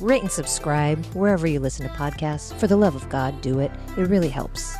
rate 0.00 0.22
and 0.22 0.30
subscribe 0.30 1.04
wherever 1.06 1.46
you 1.46 1.60
listen 1.60 1.88
to 1.88 1.94
podcasts. 1.94 2.52
For 2.54 2.66
the 2.66 2.76
love 2.76 2.94
of 2.94 3.08
God, 3.08 3.40
do 3.40 3.60
it. 3.60 3.70
It 3.96 4.08
really 4.08 4.28
helps. 4.28 4.76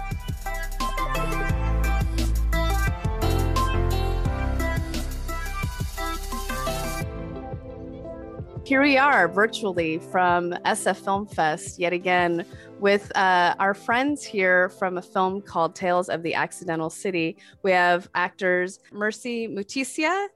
Here 8.66 8.83
we 8.83 8.98
are 8.98 9.29
virtually 9.29 9.98
from 9.98 10.51
SF 10.65 10.97
Film 10.97 11.27
Fest 11.28 11.78
yet 11.78 11.92
again 11.92 12.45
with 12.80 13.17
uh, 13.17 13.55
our 13.61 13.75
friends 13.75 14.25
here 14.25 14.70
from 14.70 14.98
a 14.98 15.03
film 15.03 15.41
called 15.41 15.77
Tales 15.77 16.09
of 16.09 16.25
the 16.25 16.34
Accidental 16.34 16.91
City. 16.91 17.37
We 17.62 17.70
have 17.70 18.09
actors 18.17 18.80
Mercy 18.91 19.47
Mutisia 19.47 20.27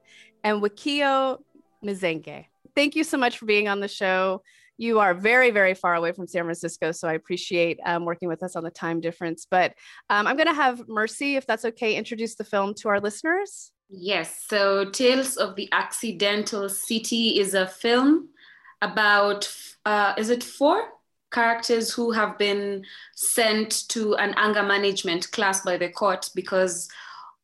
and 0.45 0.63
Wakio 0.63 1.39
Mzenge. 1.85 2.47
Thank 2.77 2.95
you 2.95 3.03
so 3.03 3.19
much 3.19 3.37
for 3.37 3.47
being 3.47 3.67
on 3.67 3.81
the 3.81 3.89
show. 3.89 4.43
You 4.81 4.99
are 4.99 5.13
very, 5.13 5.51
very 5.51 5.75
far 5.75 5.95
away 5.95 6.13
from 6.13 6.27
San 6.27 6.45
Francisco, 6.45 6.91
so 6.91 7.07
I 7.07 7.13
appreciate 7.13 7.79
um, 7.85 8.07
working 8.07 8.29
with 8.29 8.43
us 8.43 8.57
on 8.57 8.65
the 8.65 8.71
time 8.71 8.99
difference. 9.03 9.47
But 9.51 9.75
um, 10.09 10.27
I'm 10.27 10.37
going 10.37 10.49
to 10.49 10.55
have 10.55 10.89
Mercy, 10.89 11.37
if 11.37 11.47
that's 11.47 11.67
okay, 11.67 11.97
introduce 11.97 12.35
the 12.35 12.45
film 12.45 12.73
to 12.77 12.89
our 12.89 12.99
listeners. 12.99 13.73
Yes, 13.91 14.43
so 14.49 14.87
Tales 14.87 15.37
of 15.37 15.55
the 15.55 15.69
Accidental 15.71 16.71
City 16.71 17.39
is 17.39 17.53
a 17.53 17.67
film 17.67 18.31
about, 18.81 19.55
uh, 19.85 20.15
is 20.17 20.31
it 20.31 20.43
four 20.43 20.83
characters 21.31 21.93
who 21.93 22.13
have 22.13 22.39
been 22.39 22.83
sent 23.15 23.87
to 23.91 24.15
an 24.15 24.33
anger 24.39 24.63
management 24.63 25.31
class 25.31 25.61
by 25.63 25.77
the 25.77 25.91
court 25.91 26.31
because 26.35 26.89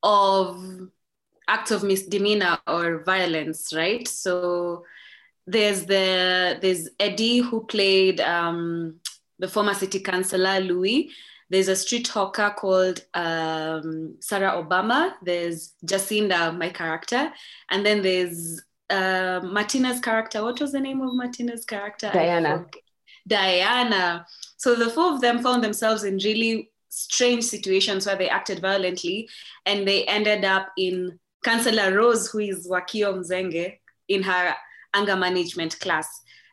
of 0.02 0.88
acts 1.48 1.70
of 1.70 1.82
misdemeanor 1.82 2.56
or 2.66 3.04
violence, 3.04 3.74
right? 3.74 4.08
So 4.08 4.86
there's 5.46 5.86
the 5.86 6.58
there's 6.60 6.88
Eddie 6.98 7.38
who 7.38 7.64
played 7.64 8.20
um, 8.20 9.00
the 9.38 9.48
former 9.48 9.74
city 9.74 10.00
councilor 10.00 10.60
Louis, 10.60 11.10
there's 11.48 11.68
a 11.68 11.76
street 11.76 12.08
hawker 12.08 12.52
called 12.56 13.04
um, 13.14 14.16
Sarah 14.20 14.62
Obama. 14.62 15.12
There's 15.22 15.74
Jacinda, 15.84 16.56
my 16.56 16.70
character. 16.70 17.32
And 17.70 17.86
then 17.86 18.02
there's 18.02 18.62
uh, 18.90 19.40
Martina's 19.44 20.00
character. 20.00 20.42
What 20.42 20.60
was 20.60 20.72
the 20.72 20.80
name 20.80 21.00
of 21.00 21.14
Martina's 21.14 21.64
character? 21.64 22.10
Diana. 22.12 22.66
Diana. 23.28 24.26
So 24.56 24.74
the 24.74 24.90
four 24.90 25.12
of 25.12 25.20
them 25.20 25.42
found 25.42 25.62
themselves 25.62 26.02
in 26.02 26.18
really 26.18 26.70
strange 26.88 27.44
situations 27.44 28.06
where 28.06 28.16
they 28.16 28.28
acted 28.28 28.60
violently 28.60 29.28
and 29.66 29.86
they 29.86 30.04
ended 30.04 30.44
up 30.44 30.68
in 30.76 31.18
Councillor 31.44 31.96
Rose, 31.96 32.28
who 32.30 32.40
is 32.40 32.66
Wakio 32.66 33.14
Mzenge, 33.14 33.78
in 34.08 34.22
her 34.22 34.54
anger 34.96 35.16
management 35.16 35.78
class. 35.80 36.08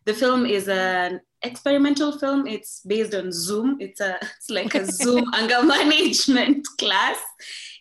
The 0.05 0.13
film 0.13 0.45
is 0.45 0.67
an 0.67 1.21
experimental 1.43 2.17
film. 2.19 2.45
It's 2.45 2.81
based 2.85 3.15
on 3.15 3.31
Zoom. 3.31 3.77
It's 3.79 4.01
a 4.01 4.17
it's 4.37 4.49
like 4.49 4.75
a 4.75 4.85
Zoom 4.85 5.25
anger 5.33 5.63
management 5.63 6.67
class. 6.77 7.17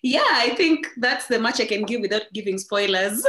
Yeah, 0.03 0.31
I 0.31 0.54
think 0.56 0.87
that's 0.97 1.26
the 1.26 1.38
much 1.38 1.60
I 1.60 1.66
can 1.66 1.84
give 1.84 2.00
without 2.00 2.32
giving 2.32 2.59
spoilers 2.59 3.25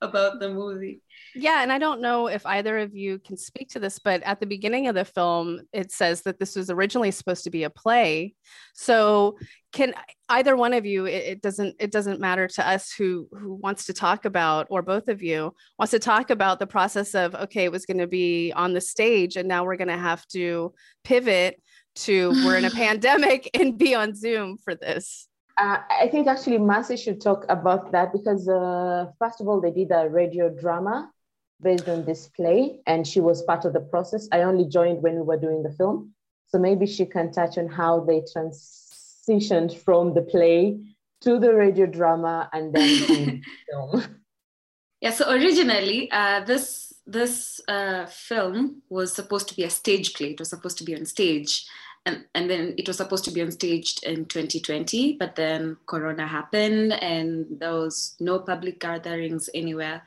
about 0.00 0.40
the 0.40 0.50
movie. 0.50 1.00
Yeah, 1.34 1.62
and 1.62 1.72
I 1.72 1.78
don't 1.78 2.00
know 2.00 2.26
if 2.26 2.44
either 2.44 2.78
of 2.78 2.94
you 2.94 3.18
can 3.18 3.36
speak 3.36 3.70
to 3.70 3.80
this, 3.80 3.98
but 3.98 4.22
at 4.22 4.40
the 4.40 4.46
beginning 4.46 4.88
of 4.88 4.94
the 4.94 5.04
film, 5.04 5.60
it 5.72 5.90
says 5.90 6.22
that 6.22 6.38
this 6.38 6.56
was 6.56 6.68
originally 6.68 7.10
supposed 7.10 7.44
to 7.44 7.50
be 7.50 7.64
a 7.64 7.70
play. 7.70 8.34
So, 8.74 9.38
can 9.72 9.94
either 10.28 10.56
one 10.56 10.74
of 10.74 10.84
you? 10.84 11.06
It, 11.06 11.24
it, 11.24 11.42
doesn't. 11.42 11.76
It 11.78 11.90
doesn't 11.90 12.20
matter 12.20 12.48
to 12.48 12.68
us 12.68 12.92
who 12.92 13.28
who 13.32 13.54
wants 13.54 13.86
to 13.86 13.94
talk 13.94 14.24
about, 14.24 14.66
or 14.70 14.82
both 14.82 15.08
of 15.08 15.22
you 15.22 15.54
wants 15.78 15.92
to 15.92 15.98
talk 15.98 16.30
about 16.30 16.58
the 16.58 16.66
process 16.66 17.14
of 17.14 17.34
okay, 17.34 17.64
it 17.64 17.72
was 17.72 17.86
going 17.86 17.98
to 17.98 18.06
be 18.06 18.52
on 18.54 18.74
the 18.74 18.80
stage, 18.80 19.36
and 19.36 19.48
now 19.48 19.64
we're 19.64 19.76
going 19.76 19.88
to 19.88 19.96
have 19.96 20.26
to 20.28 20.74
pivot 21.04 21.60
to 21.94 22.30
we're 22.44 22.58
in 22.58 22.64
a 22.64 22.70
pandemic 22.84 23.48
and 23.54 23.78
be 23.78 23.94
on 23.94 24.14
Zoom 24.14 24.58
for 24.58 24.74
this. 24.74 25.28
Uh, 25.58 25.78
I 26.00 26.08
think 26.08 26.26
actually 26.26 26.58
Mercy 26.58 26.96
should 26.96 27.20
talk 27.20 27.44
about 27.48 27.92
that 27.92 28.12
because 28.12 28.48
uh, 28.48 29.06
first 29.18 29.40
of 29.40 29.48
all, 29.48 29.60
they 29.60 29.70
did 29.70 29.90
a 29.90 30.08
radio 30.08 30.48
drama 30.48 31.11
based 31.62 31.88
on 31.88 32.04
this 32.04 32.28
play, 32.28 32.80
and 32.86 33.06
she 33.06 33.20
was 33.20 33.42
part 33.42 33.64
of 33.64 33.72
the 33.72 33.80
process. 33.80 34.28
I 34.32 34.42
only 34.42 34.64
joined 34.64 35.02
when 35.02 35.16
we 35.16 35.22
were 35.22 35.38
doing 35.38 35.62
the 35.62 35.72
film. 35.72 36.12
So 36.48 36.58
maybe 36.58 36.86
she 36.86 37.06
can 37.06 37.32
touch 37.32 37.56
on 37.56 37.68
how 37.68 38.00
they 38.00 38.20
transitioned 38.20 39.76
from 39.78 40.12
the 40.12 40.22
play 40.22 40.78
to 41.22 41.38
the 41.38 41.54
radio 41.54 41.86
drama 41.86 42.50
and 42.52 42.74
then 42.74 42.88
the 42.88 43.42
film. 43.70 44.18
Yeah, 45.00 45.10
so 45.10 45.30
originally, 45.30 46.10
uh, 46.12 46.44
this 46.44 46.92
this 47.06 47.60
uh, 47.66 48.06
film 48.06 48.82
was 48.88 49.12
supposed 49.12 49.48
to 49.48 49.56
be 49.56 49.64
a 49.64 49.70
stage 49.70 50.14
play. 50.14 50.28
It 50.28 50.38
was 50.38 50.50
supposed 50.50 50.78
to 50.78 50.84
be 50.84 50.94
on 50.94 51.06
stage, 51.06 51.66
and 52.06 52.24
and 52.34 52.48
then 52.48 52.74
it 52.78 52.86
was 52.86 52.98
supposed 52.98 53.24
to 53.24 53.32
be 53.32 53.42
on 53.42 53.50
stage 53.50 53.98
in 54.04 54.26
2020. 54.26 55.16
But 55.18 55.34
then 55.36 55.76
Corona 55.86 56.26
happened, 56.26 56.92
and 56.92 57.46
there 57.58 57.72
was 57.72 58.14
no 58.20 58.38
public 58.40 58.78
gatherings 58.78 59.48
anywhere. 59.54 60.02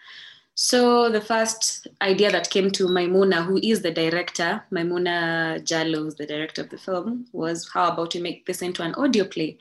So 0.57 1.09
the 1.09 1.19
first 1.19 1.85
idea 2.01 2.31
that 2.31 2.49
came 2.49 2.71
to 2.71 2.87
Maimuna, 2.87 3.43
who 3.43 3.59
is 3.61 3.81
the 3.81 3.91
director, 3.91 4.63
Maimuna 4.71 5.59
Jallow 5.65 6.07
is 6.07 6.15
the 6.15 6.25
director 6.25 6.61
of 6.61 6.69
the 6.69 6.77
film, 6.77 7.25
was 7.33 7.69
how 7.73 7.91
about 7.91 8.13
we 8.13 8.21
make 8.21 8.45
this 8.45 8.61
into 8.61 8.81
an 8.81 8.95
audio 8.95 9.25
play? 9.25 9.57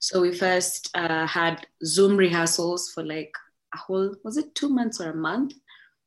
So 0.00 0.20
we 0.20 0.34
first 0.34 0.90
uh, 0.94 1.28
had 1.28 1.68
Zoom 1.84 2.16
rehearsals 2.16 2.90
for 2.90 3.04
like 3.04 3.32
a 3.72 3.78
whole, 3.78 4.16
was 4.24 4.36
it 4.36 4.52
two 4.56 4.68
months 4.68 5.00
or 5.00 5.10
a 5.10 5.16
month? 5.16 5.54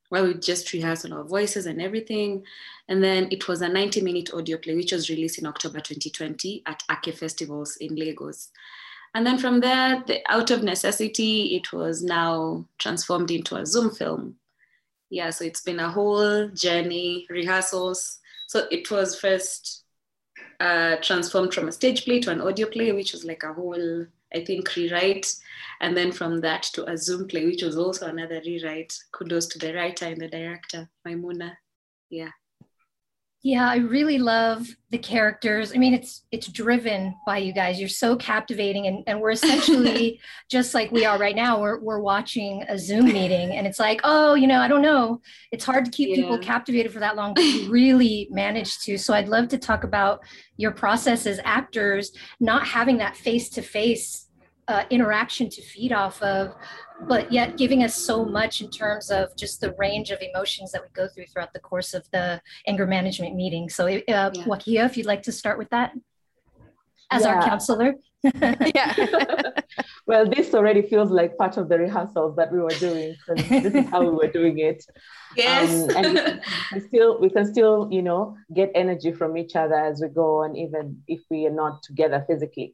Where 0.10 0.26
we 0.26 0.34
just 0.34 0.74
rehearsed 0.74 1.10
our 1.10 1.24
voices 1.24 1.66
and 1.66 1.82
everything. 1.82 2.44
And 2.90 3.02
then 3.02 3.30
it 3.32 3.48
was 3.48 3.62
a 3.62 3.70
90 3.70 4.02
minute 4.02 4.34
audio 4.34 4.58
play, 4.58 4.76
which 4.76 4.92
was 4.92 5.10
released 5.10 5.40
in 5.40 5.46
October 5.46 5.80
2020 5.80 6.64
at 6.66 6.84
Ake 6.92 7.16
Festivals 7.16 7.78
in 7.78 7.96
Lagos. 7.96 8.50
And 9.16 9.26
then 9.26 9.38
from 9.38 9.62
there, 9.62 10.04
the, 10.06 10.22
out 10.30 10.52
of 10.52 10.62
necessity, 10.62 11.56
it 11.56 11.72
was 11.72 12.04
now 12.04 12.66
transformed 12.78 13.32
into 13.32 13.56
a 13.56 13.66
Zoom 13.66 13.90
film. 13.90 14.36
Yeah, 15.10 15.30
so 15.30 15.46
it's 15.46 15.62
been 15.62 15.80
a 15.80 15.90
whole 15.90 16.50
journey, 16.50 17.26
rehearsals. 17.30 18.20
So 18.48 18.68
it 18.72 18.92
was 18.92 19.18
first 19.18 19.86
uh, 20.60 20.98
transformed 20.98 21.54
from 21.54 21.70
a 21.70 21.72
stage 21.72 22.04
play 22.04 22.20
to 22.20 22.32
an 22.32 22.42
audio 22.42 22.68
play, 22.68 22.92
which 22.92 23.14
was 23.14 23.24
like 23.24 23.44
a 23.44 23.54
whole, 23.54 24.06
I 24.34 24.44
think, 24.44 24.76
rewrite. 24.76 25.34
And 25.80 25.96
then 25.96 26.12
from 26.12 26.42
that 26.42 26.64
to 26.74 26.84
a 26.90 26.98
Zoom 26.98 27.26
play, 27.30 27.46
which 27.46 27.64
was 27.64 27.78
also 27.78 28.08
another 28.08 28.42
rewrite. 28.46 28.98
Kudos 29.14 29.48
to 29.48 29.60
the 29.60 29.74
writer 29.74 30.08
and 30.08 30.20
the 30.20 30.28
director, 30.28 30.90
Maimuna. 31.06 31.58
Yeah. 32.10 32.32
Yeah, 33.46 33.70
I 33.70 33.76
really 33.76 34.18
love 34.18 34.68
the 34.90 34.98
characters. 34.98 35.72
I 35.72 35.78
mean, 35.78 35.94
it's 35.94 36.24
it's 36.32 36.48
driven 36.48 37.14
by 37.28 37.38
you 37.38 37.54
guys. 37.54 37.80
You're 37.80 37.90
so 37.90 38.16
captivating, 38.16 38.88
and, 38.88 39.04
and 39.06 39.22
we're 39.22 39.30
essentially 39.30 40.20
just 40.50 40.74
like 40.74 40.92
we 40.92 41.06
are 41.06 41.20
right 41.20 41.36
now. 41.36 41.62
We're 41.62 41.80
we're 41.80 42.00
watching 42.00 42.64
a 42.68 42.76
Zoom 42.76 43.06
meeting, 43.06 43.52
and 43.52 43.68
it's 43.68 43.78
like, 43.78 44.02
oh, 44.04 44.34
you 44.34 44.48
know, 44.48 44.62
I 44.62 44.68
don't 44.68 44.82
know. 44.82 45.22
It's 45.52 45.64
hard 45.64 45.86
to 45.86 45.92
keep 45.92 46.10
yeah. 46.10 46.16
people 46.16 46.40
captivated 46.40 46.92
for 46.92 46.98
that 47.02 47.16
long, 47.16 47.36
but 47.36 47.44
you 47.44 47.70
really 47.70 48.28
managed 48.32 48.84
to. 48.86 48.98
So 48.98 49.14
I'd 49.14 49.30
love 49.30 49.48
to 49.50 49.60
talk 49.60 49.84
about 49.84 50.22
your 50.58 50.72
process 50.72 51.28
as 51.28 51.40
actors, 51.44 52.14
not 52.40 52.66
having 52.66 52.98
that 52.98 53.16
face 53.16 53.50
to 53.50 53.62
face 53.62 54.25
interaction 54.90 55.50
to 55.50 55.62
feed 55.62 55.92
off 55.92 56.22
of 56.22 56.56
but 57.08 57.32
yet 57.32 57.58
giving 57.58 57.84
us 57.84 57.96
so 57.96 58.26
much 58.26 58.62
in 58.62 58.70
terms 58.70 59.12
of 59.12 59.36
just 59.36 59.62
the 59.62 59.74
range 59.78 60.12
of 60.12 60.20
emotions 60.22 60.72
that 60.72 60.82
we 60.82 60.88
go 60.94 61.08
through 61.08 61.26
throughout 61.26 61.54
the 61.54 61.60
course 61.60 61.94
of 61.94 62.10
the 62.12 62.42
anger 62.68 62.88
management 62.88 63.36
meeting. 63.36 63.70
So, 63.70 63.86
uh, 63.86 64.02
yeah. 64.08 64.30
Wakio, 64.32 64.86
if 64.86 64.98
you'd 64.98 65.06
like 65.06 65.24
to 65.24 65.32
start 65.32 65.58
with 65.58 65.70
that 65.70 65.92
as 67.12 67.24
yeah. 67.24 67.36
our 67.36 67.44
counselor. 67.44 67.96
yeah. 68.24 68.96
well, 70.08 70.28
this 70.28 70.54
already 70.54 70.82
feels 70.82 71.12
like 71.12 71.38
part 71.38 71.58
of 71.58 71.70
the 71.70 71.78
rehearsals 71.78 72.36
that 72.38 72.52
we 72.52 72.60
were 72.60 72.70
doing. 72.80 73.16
This 73.28 73.76
is 73.76 73.90
how 73.90 74.02
we 74.02 74.10
were 74.10 74.32
doing 74.32 74.60
it. 74.60 74.86
Yes. 75.38 75.94
Um, 75.94 76.06
and 76.06 76.42
we 76.74 76.80
still, 76.80 77.20
we 77.20 77.30
can 77.30 77.46
still, 77.46 77.90
you 77.92 78.02
know, 78.02 78.38
get 78.56 78.72
energy 78.74 79.12
from 79.12 79.36
each 79.36 79.58
other 79.58 79.76
as 79.76 80.00
we 80.00 80.08
go 80.08 80.44
on, 80.46 80.56
even 80.56 81.04
if 81.10 81.20
we 81.30 81.46
are 81.46 81.52
not 81.52 81.84
together 81.84 82.24
physically. 82.26 82.74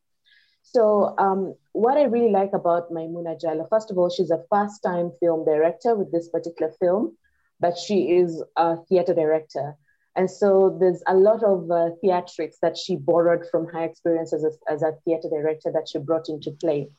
So, 0.64 1.16
um, 1.18 1.56
what 1.74 1.98
I 1.98 2.04
really 2.04 2.32
like 2.32 2.54
about 2.54 2.92
Maimuna 2.92 3.38
Jallow, 3.40 3.68
first 3.70 3.92
of 3.92 3.98
all, 3.98 4.10
she's 4.10 4.32
a 4.32 4.44
first 4.50 4.84
time 4.84 5.12
film 5.20 5.46
director 5.46 5.96
with 5.96 6.12
this 6.12 6.30
particular 6.30 6.72
film, 6.80 7.18
but 7.60 7.78
she 7.78 8.12
is 8.12 8.44
a 8.56 8.78
theater 8.90 9.14
director. 9.14 9.78
And 10.16 10.30
so 10.30 10.78
there's 10.80 11.02
a 11.08 11.16
lot 11.16 11.44
of 11.44 11.72
uh, 11.72 11.92
theatrics 12.04 12.56
that 12.62 12.78
she 12.78 12.98
borrowed 12.98 13.46
from 13.50 13.68
her 13.68 13.84
experience 13.84 14.34
as 14.34 14.44
a, 14.44 14.52
as 14.70 14.84
a 14.84 14.94
theater 15.06 15.30
director 15.30 15.72
that 15.72 15.88
she 15.88 16.00
brought 16.00 16.28
into 16.28 16.52
play. 16.52 16.90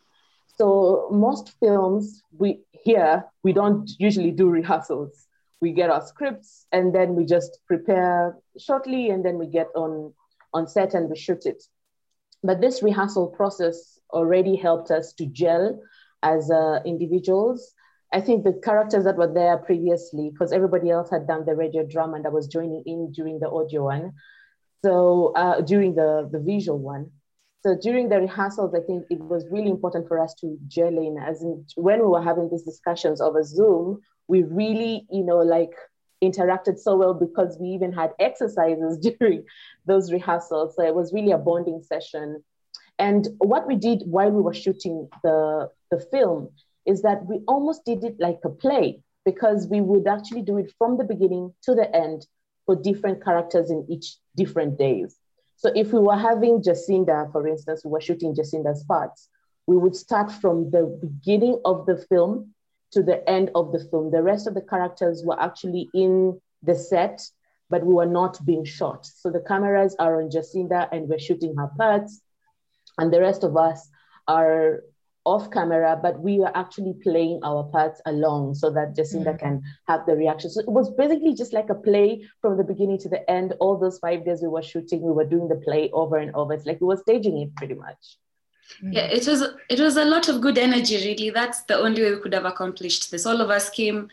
So 0.56 1.08
most 1.11 1.53
films 1.61 2.23
we 2.38 2.61
here 2.73 3.25
we 3.43 3.53
don't 3.53 3.91
usually 3.99 4.31
do 4.31 4.49
rehearsals. 4.49 5.26
We 5.61 5.73
get 5.73 5.91
our 5.91 6.05
scripts 6.06 6.67
and 6.73 6.94
then 6.94 7.15
we 7.15 7.25
just 7.25 7.58
prepare 7.67 8.37
shortly 8.58 9.11
and 9.11 9.25
then 9.25 9.38
we 9.38 9.47
get 9.47 9.69
on 9.75 10.12
on 10.55 10.67
set 10.67 10.94
and 10.94 11.08
we 11.08 11.17
shoot 11.17 11.47
it. 11.47 11.62
But 12.43 12.61
this 12.61 12.83
rehearsal 12.83 13.29
process 13.29 13.99
already 14.11 14.56
helped 14.56 14.91
us 14.91 15.12
to 15.15 15.27
gel 15.27 15.81
as 16.23 16.50
uh, 16.50 16.81
individuals. 16.85 17.75
I 18.12 18.21
think 18.21 18.44
the 18.44 18.61
characters 18.62 19.05
that 19.05 19.17
were 19.17 19.33
there 19.33 19.56
previously, 19.59 20.31
because 20.31 20.53
everybody 20.53 20.91
else 20.91 21.09
had 21.11 21.27
done 21.27 21.47
the 21.47 21.55
radio 21.55 21.85
drama 21.87 22.17
and 22.17 22.27
I 22.27 22.31
was 22.31 22.47
joining 22.47 22.83
in 22.85 23.12
during 23.12 23.39
the 23.41 23.49
audio 23.49 23.85
one. 23.85 24.12
So 24.85 25.33
uh, 25.35 25.61
during 25.61 25.94
the, 25.94 26.29
the 26.31 26.41
visual 26.41 26.79
one. 26.79 27.11
So 27.62 27.77
during 27.81 28.09
the 28.09 28.19
rehearsals, 28.21 28.75
I 28.75 28.81
think 28.81 29.05
it 29.09 29.21
was 29.21 29.47
really 29.50 29.71
important 29.71 30.09
for 30.09 30.19
us 30.19 30.35
to 30.41 30.59
gel 30.67 30.89
in 30.89 31.17
as 31.17 31.43
in 31.43 31.65
when 31.77 32.00
we 32.00 32.06
were 32.06 32.23
having 32.23 32.50
these 32.50 32.65
discussions 32.65 33.21
over 33.21 33.43
Zoom, 33.44 34.00
we 34.27 34.43
really, 34.43 35.06
you 35.11 35.25
know, 35.25 35.39
like 35.39 35.71
interacted 36.23 36.79
so 36.79 36.97
well 36.97 37.15
because 37.15 37.59
we 37.59 37.69
even 37.69 37.93
had 37.93 38.13
exercises 38.19 38.99
during 39.19 39.45
those 39.87 40.13
rehearsals. 40.13 40.77
So 40.77 40.85
it 40.85 40.95
was 40.95 41.13
really 41.13 41.33
a 41.33 41.39
bonding 41.39 41.83
session. 41.83 42.43
And 42.99 43.29
what 43.39 43.67
we 43.67 43.77
did 43.77 44.03
while 44.07 44.31
we 44.31 44.43
were 44.43 44.55
shooting 44.55 45.09
the, 45.23 45.71
the 45.91 45.99
film 45.99 46.51
is 46.87 47.03
that 47.03 47.27
we 47.27 47.41
almost 47.49 47.85
did 47.85 48.05
it 48.05 48.17
like 48.19 48.41
a 48.45 48.49
play 48.49 49.03
because 49.25 49.67
we 49.69 49.81
would 49.81 50.07
actually 50.07 50.43
do 50.43 50.59
it 50.59 50.73
from 50.79 50.99
the 50.99 51.05
beginning 51.05 51.55
to 51.63 51.75
the 51.75 51.95
end 51.95 52.27
for 52.67 52.77
different 52.77 53.25
characters 53.25 53.71
in 53.71 53.87
each 53.89 54.17
different 54.37 54.79
days. 54.79 55.17
So 55.57 55.71
if 55.77 55.93
we 55.93 56.01
were 56.01 56.17
having 56.17 56.63
Jacinda, 56.63 57.31
for 57.31 57.47
instance, 57.47 57.85
we 57.85 57.91
were 57.91 58.01
shooting 58.01 58.35
Jacinda's 58.35 58.83
parts, 58.85 59.29
we 59.67 59.77
would 59.77 59.95
start 59.95 60.31
from 60.33 60.71
the 60.71 60.99
beginning 61.01 61.61
of 61.65 61.87
the 61.87 61.97
film 62.09 62.53
to 62.93 63.03
the 63.03 63.29
end 63.29 63.50
of 63.55 63.73
the 63.73 63.81
film. 63.91 64.11
The 64.11 64.23
rest 64.23 64.47
of 64.47 64.55
the 64.55 64.62
characters 64.62 65.23
were 65.25 65.41
actually 65.41 65.89
in 65.94 66.41
the 66.62 66.75
set, 66.75 67.23
but 67.71 67.85
we 67.85 67.94
were 67.94 68.06
not 68.06 68.44
being 68.44 68.65
shot. 68.65 69.06
So 69.06 69.31
the 69.31 69.41
cameras 69.41 69.97
are 69.99 70.23
on 70.23 70.31
Jacinda 70.31 70.89
and 70.93 71.09
we're 71.09 71.19
shooting 71.19 71.56
her 71.56 71.71
parts. 71.77 72.21
And 72.99 73.12
the 73.12 73.21
rest 73.21 73.43
of 73.44 73.56
us 73.56 73.89
are 74.29 74.83
off 75.25 75.50
camera, 75.50 75.99
but 76.00 76.21
we 76.21 76.39
were 76.39 76.55
actually 76.56 76.94
playing 77.03 77.41
our 77.44 77.65
parts 77.65 78.00
along 78.06 78.55
so 78.55 78.71
that 78.71 78.94
Jacinda 78.97 79.29
mm-hmm. 79.29 79.37
can 79.37 79.62
have 79.87 80.05
the 80.06 80.17
reaction. 80.17 80.50
So 80.50 80.61
it 80.61 80.69
was 80.69 80.91
basically 80.91 81.35
just 81.35 81.53
like 81.53 81.71
a 81.71 81.75
play 81.75 82.29
from 82.41 82.56
the 82.56 82.65
beginning 82.65 82.99
to 82.99 83.09
the 83.09 83.29
end. 83.31 83.55
All 83.61 83.79
those 83.79 83.99
five 83.99 84.25
days 84.25 84.43
we 84.43 84.49
were 84.49 84.62
shooting, 84.62 85.00
we 85.00 85.12
were 85.12 85.25
doing 85.25 85.49
the 85.49 85.56
play 85.56 85.91
over 85.93 86.17
and 86.17 86.35
over. 86.35 86.53
It's 86.53 86.67
like 86.67 86.81
we 86.81 86.89
were 86.89 86.97
staging 86.97 87.39
it 87.39 87.55
pretty 87.56 87.75
much. 87.75 88.19
Yeah, 88.81 89.09
mm. 89.09 89.13
it 89.13 89.27
was 89.27 89.43
it 89.69 89.81
was 89.81 89.97
a 89.97 90.05
lot 90.05 90.29
of 90.29 90.41
good 90.41 90.59
energy. 90.59 90.97
Really, 90.97 91.31
that's 91.31 91.63
the 91.63 91.79
only 91.79 92.03
way 92.03 92.15
we 92.15 92.21
could 92.21 92.35
have 92.35 92.45
accomplished 92.45 93.11
this. 93.11 93.27
All 93.27 93.41
of 93.41 93.51
us 93.51 93.71
came. 93.71 94.09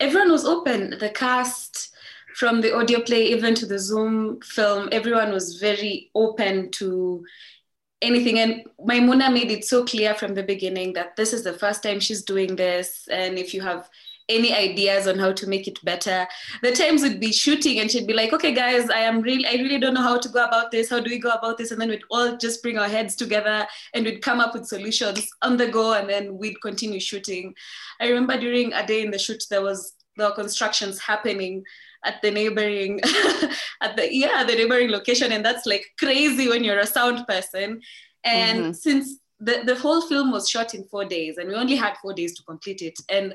Everyone 0.00 0.30
was 0.30 0.44
open. 0.44 0.98
The 0.98 1.10
cast, 1.10 1.94
from 2.34 2.60
the 2.60 2.74
audio 2.74 3.00
play 3.00 3.26
even 3.26 3.54
to 3.56 3.66
the 3.66 3.78
Zoom 3.78 4.40
film, 4.40 4.88
everyone 4.92 5.32
was 5.32 5.58
very 5.58 6.10
open 6.14 6.70
to 6.72 7.24
anything. 8.00 8.38
And 8.38 8.64
Maimuna 8.84 9.30
made 9.30 9.50
it 9.50 9.64
so 9.64 9.84
clear 9.84 10.14
from 10.14 10.34
the 10.34 10.42
beginning 10.42 10.92
that 10.94 11.16
this 11.16 11.32
is 11.32 11.44
the 11.44 11.52
first 11.52 11.82
time 11.82 12.00
she's 12.00 12.22
doing 12.22 12.56
this. 12.56 13.08
And 13.10 13.38
if 13.38 13.54
you 13.54 13.60
have 13.60 13.88
any 14.28 14.54
ideas 14.54 15.06
on 15.06 15.18
how 15.18 15.32
to 15.32 15.46
make 15.46 15.66
it 15.66 15.82
better, 15.84 16.26
the 16.62 16.72
times 16.72 17.02
we'd 17.02 17.20
be 17.20 17.32
shooting 17.32 17.80
and 17.80 17.90
she'd 17.90 18.06
be 18.06 18.14
like, 18.14 18.32
okay, 18.32 18.52
guys, 18.52 18.90
I 18.90 19.00
am 19.00 19.20
really, 19.20 19.46
I 19.46 19.62
really 19.62 19.78
don't 19.78 19.94
know 19.94 20.02
how 20.02 20.18
to 20.18 20.28
go 20.28 20.44
about 20.44 20.70
this. 20.70 20.90
How 20.90 21.00
do 21.00 21.10
we 21.10 21.18
go 21.18 21.30
about 21.30 21.58
this? 21.58 21.70
And 21.70 21.80
then 21.80 21.88
we'd 21.88 22.04
all 22.10 22.36
just 22.36 22.62
bring 22.62 22.78
our 22.78 22.88
heads 22.88 23.16
together 23.16 23.66
and 23.94 24.04
we'd 24.04 24.22
come 24.22 24.40
up 24.40 24.54
with 24.54 24.66
solutions 24.66 25.28
on 25.42 25.56
the 25.56 25.68
go 25.68 25.94
and 25.94 26.08
then 26.08 26.36
we'd 26.38 26.60
continue 26.62 27.00
shooting. 27.00 27.54
I 28.00 28.08
remember 28.08 28.38
during 28.38 28.72
a 28.72 28.86
day 28.86 29.02
in 29.02 29.10
the 29.10 29.18
shoot, 29.18 29.44
there 29.50 29.62
was 29.62 29.94
there 30.16 30.28
were 30.28 30.34
constructions 30.34 31.00
happening 31.00 31.64
at 32.04 32.20
the 32.22 32.30
neighboring 32.30 33.00
at 33.80 33.96
the 33.96 34.08
yeah 34.14 34.44
the 34.44 34.54
neighboring 34.54 34.90
location 34.90 35.32
and 35.32 35.44
that's 35.44 35.66
like 35.66 35.86
crazy 35.98 36.48
when 36.48 36.64
you're 36.64 36.80
a 36.80 36.86
sound 36.86 37.26
person 37.26 37.80
and 38.24 38.60
mm-hmm. 38.60 38.72
since 38.72 39.18
the, 39.40 39.62
the 39.66 39.74
whole 39.74 40.00
film 40.02 40.30
was 40.30 40.48
shot 40.48 40.74
in 40.74 40.84
four 40.84 41.04
days 41.04 41.36
and 41.36 41.48
we 41.48 41.54
only 41.54 41.74
had 41.74 41.96
four 42.00 42.12
days 42.12 42.34
to 42.34 42.42
complete 42.44 42.80
it 42.80 42.98
and 43.08 43.34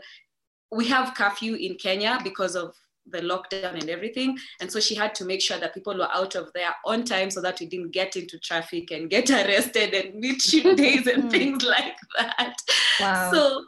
we 0.71 0.87
have 0.87 1.15
curfew 1.15 1.55
in 1.55 1.75
kenya 1.75 2.19
because 2.23 2.55
of 2.55 2.73
the 3.11 3.19
lockdown 3.19 3.73
and 3.73 3.89
everything. 3.89 4.37
And 4.59 4.71
so 4.71 4.79
she 4.79 4.95
had 4.95 5.15
to 5.15 5.25
make 5.25 5.41
sure 5.41 5.59
that 5.59 5.73
people 5.73 5.97
were 5.97 6.09
out 6.13 6.35
of 6.35 6.51
there 6.53 6.73
on 6.85 7.03
time 7.03 7.31
so 7.31 7.41
that 7.41 7.59
we 7.59 7.65
didn't 7.65 7.91
get 7.91 8.15
into 8.15 8.37
traffic 8.39 8.91
and 8.91 9.09
get 9.09 9.29
arrested 9.31 9.93
and 9.93 10.15
meet 10.15 10.41
shoot 10.41 10.77
days 10.77 11.07
and 11.07 11.31
things 11.31 11.63
like 11.63 11.95
that. 12.17 12.55
Wow. 12.99 13.31
so 13.31 13.65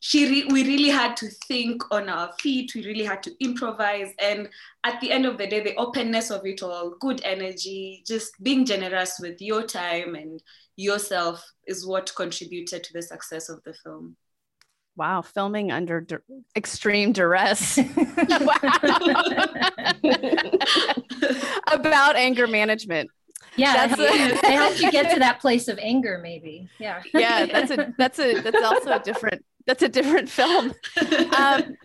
she 0.00 0.28
re- 0.28 0.52
we 0.52 0.64
really 0.64 0.88
had 0.88 1.16
to 1.18 1.28
think 1.46 1.82
on 1.92 2.08
our 2.08 2.32
feet. 2.40 2.72
We 2.74 2.84
really 2.84 3.04
had 3.04 3.22
to 3.22 3.32
improvise. 3.44 4.12
And 4.18 4.48
at 4.82 5.00
the 5.00 5.12
end 5.12 5.26
of 5.26 5.38
the 5.38 5.46
day 5.46 5.60
the 5.60 5.76
openness 5.76 6.30
of 6.30 6.44
it 6.44 6.62
all 6.62 6.96
good 7.00 7.20
energy 7.24 8.02
just 8.06 8.42
being 8.42 8.64
generous 8.64 9.18
with 9.20 9.40
your 9.40 9.62
time 9.62 10.16
and 10.16 10.42
yourself 10.76 11.44
is 11.66 11.86
what 11.86 12.12
contributed 12.16 12.82
to 12.82 12.92
the 12.92 13.02
success 13.02 13.48
of 13.48 13.62
the 13.64 13.74
film 13.74 14.16
Wow, 14.96 15.22
filming 15.22 15.72
under 15.72 16.02
du- 16.02 16.20
extreme 16.54 17.12
duress. 17.12 17.78
About 21.72 22.16
anger 22.16 22.46
management. 22.46 23.10
Yeah, 23.56 23.86
that's 23.86 24.00
it, 24.00 24.44
helps 24.44 24.80
you 24.80 24.90
get 24.90 25.12
to 25.12 25.20
that 25.20 25.40
place 25.40 25.68
of 25.68 25.78
anger, 25.78 26.18
maybe. 26.22 26.68
Yeah. 26.78 27.02
Yeah, 27.14 27.46
that's 27.46 27.70
a 27.70 27.94
that's 27.98 28.18
a 28.18 28.40
that's 28.40 28.62
also 28.62 28.92
a 28.92 29.00
different 29.00 29.44
that's 29.66 29.82
a 29.82 29.88
different 29.88 30.28
film. 30.28 30.72
Um, 31.36 31.76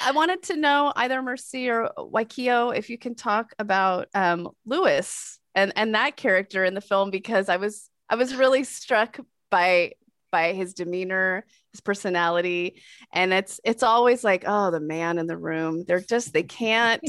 I 0.00 0.12
wanted 0.12 0.42
to 0.44 0.56
know 0.56 0.92
either 0.96 1.22
Mercy 1.22 1.68
or 1.68 1.90
Wakio 1.96 2.76
if 2.76 2.90
you 2.90 2.98
can 2.98 3.14
talk 3.14 3.52
about 3.58 4.08
um, 4.14 4.48
Louis 4.66 5.38
and 5.54 5.72
and 5.76 5.94
that 5.94 6.16
character 6.16 6.64
in 6.64 6.74
the 6.74 6.80
film 6.80 7.10
because 7.10 7.48
I 7.48 7.56
was 7.56 7.88
I 8.08 8.16
was 8.16 8.34
really 8.34 8.64
struck 8.64 9.18
by 9.50 9.92
by 10.32 10.52
his 10.52 10.74
demeanor, 10.74 11.44
his 11.70 11.80
personality, 11.80 12.82
and 13.12 13.32
it's 13.32 13.60
it's 13.64 13.84
always 13.84 14.24
like 14.24 14.42
oh 14.46 14.72
the 14.72 14.80
man 14.80 15.18
in 15.18 15.28
the 15.28 15.36
room 15.36 15.84
they're 15.86 16.00
just 16.00 16.32
they 16.32 16.42
can't 16.42 17.08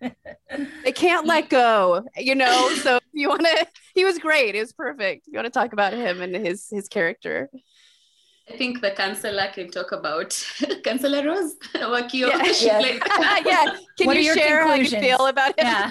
they 0.84 0.92
can't 0.92 1.26
let 1.26 1.48
go 1.48 2.04
you 2.16 2.34
know 2.34 2.68
so 2.82 2.98
you 3.12 3.28
want 3.28 3.42
to 3.42 3.66
he 3.94 4.04
was 4.04 4.18
great 4.18 4.54
it 4.54 4.60
was 4.60 4.72
perfect 4.72 5.26
you 5.26 5.34
want 5.34 5.46
to 5.46 5.50
talk 5.50 5.72
about 5.72 5.92
him 5.92 6.20
and 6.20 6.34
his 6.34 6.68
his 6.70 6.88
character. 6.88 7.48
I 8.48 8.58
think 8.58 8.82
the 8.82 8.90
counselor 8.90 9.48
can 9.54 9.70
talk 9.70 9.92
about 9.92 10.36
counselor 10.84 11.24
Rose 11.24 11.56
Wakio. 11.74 12.28
Yeah, 12.60 12.78
yeah. 12.78 13.38
Yeah. 13.44 13.76
Can 13.96 14.06
what 14.06 14.16
you 14.18 14.34
share 14.34 14.66
how 14.66 14.74
you 14.74 14.88
feel 14.88 15.26
about 15.26 15.58
him? 15.58 15.66
Yeah. 15.66 15.90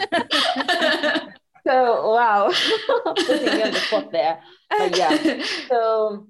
so 1.65 2.11
wow, 2.11 2.53
putting 3.15 3.45
me 3.45 3.63
on 3.63 3.71
the 3.71 3.79
spot 3.79 4.11
there. 4.11 4.39
But 4.69 4.95
yeah. 4.95 5.43
So 5.67 6.27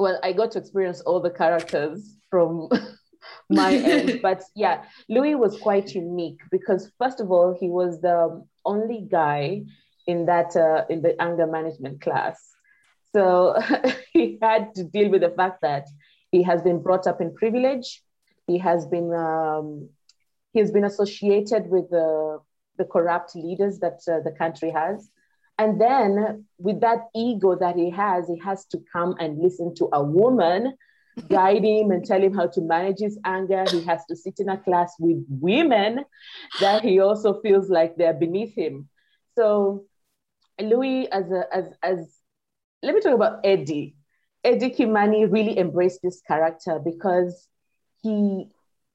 well, 0.00 0.18
I 0.22 0.32
got 0.32 0.50
to 0.52 0.58
experience 0.58 1.00
all 1.02 1.20
the 1.20 1.30
characters 1.30 2.16
from 2.30 2.68
my 3.50 3.72
end. 3.74 4.20
But 4.28 4.42
yeah, 4.54 4.84
Louis 5.08 5.34
was 5.34 5.58
quite 5.58 5.94
unique 5.94 6.40
because 6.50 6.90
first 6.98 7.20
of 7.20 7.30
all, 7.30 7.56
he 7.60 7.68
was 7.68 8.00
the 8.00 8.44
only 8.64 9.06
guy 9.10 9.62
in 10.06 10.26
that 10.26 10.56
uh, 10.56 10.84
in 10.88 11.02
the 11.02 11.14
anger 11.20 11.46
management 11.46 12.00
class 12.00 12.50
so 13.14 13.56
he 14.12 14.38
had 14.40 14.74
to 14.76 14.84
deal 14.84 15.10
with 15.10 15.22
the 15.22 15.30
fact 15.30 15.62
that 15.62 15.88
he 16.30 16.42
has 16.42 16.62
been 16.62 16.82
brought 16.82 17.06
up 17.06 17.20
in 17.20 17.34
privilege. 17.34 18.02
He 18.46 18.58
has 18.58 18.86
been 18.86 19.12
um, 19.12 19.88
he 20.52 20.60
has 20.60 20.70
been 20.70 20.84
associated 20.84 21.68
with 21.68 21.90
the 21.90 22.38
the 22.78 22.84
corrupt 22.84 23.34
leaders 23.34 23.78
that 23.80 24.00
uh, 24.08 24.20
the 24.20 24.34
country 24.36 24.70
has. 24.70 25.10
And 25.60 25.78
then, 25.78 26.46
with 26.56 26.80
that 26.80 27.08
ego 27.14 27.54
that 27.54 27.76
he 27.76 27.90
has, 27.90 28.26
he 28.26 28.38
has 28.38 28.64
to 28.68 28.78
come 28.90 29.14
and 29.20 29.38
listen 29.38 29.74
to 29.74 29.90
a 29.92 30.02
woman 30.02 30.74
guide 31.28 31.62
him 31.62 31.90
and 31.90 32.02
tell 32.02 32.22
him 32.22 32.32
how 32.32 32.46
to 32.46 32.62
manage 32.62 33.00
his 33.00 33.18
anger. 33.26 33.66
He 33.70 33.84
has 33.84 34.06
to 34.06 34.16
sit 34.16 34.38
in 34.38 34.48
a 34.48 34.56
class 34.56 34.94
with 34.98 35.22
women 35.28 36.06
that 36.60 36.82
he 36.82 37.00
also 37.00 37.42
feels 37.42 37.68
like 37.68 37.96
they're 37.96 38.14
beneath 38.14 38.54
him. 38.54 38.88
So, 39.36 39.84
Louis, 40.58 41.12
as 41.12 41.30
a, 41.30 41.44
as 41.54 41.64
as 41.82 42.18
let 42.82 42.94
me 42.94 43.02
talk 43.02 43.14
about 43.14 43.40
Eddie. 43.44 43.96
Eddie 44.42 44.70
Kimani 44.70 45.30
really 45.30 45.58
embraced 45.58 46.00
this 46.02 46.22
character 46.26 46.78
because 46.82 47.48
he 48.02 48.46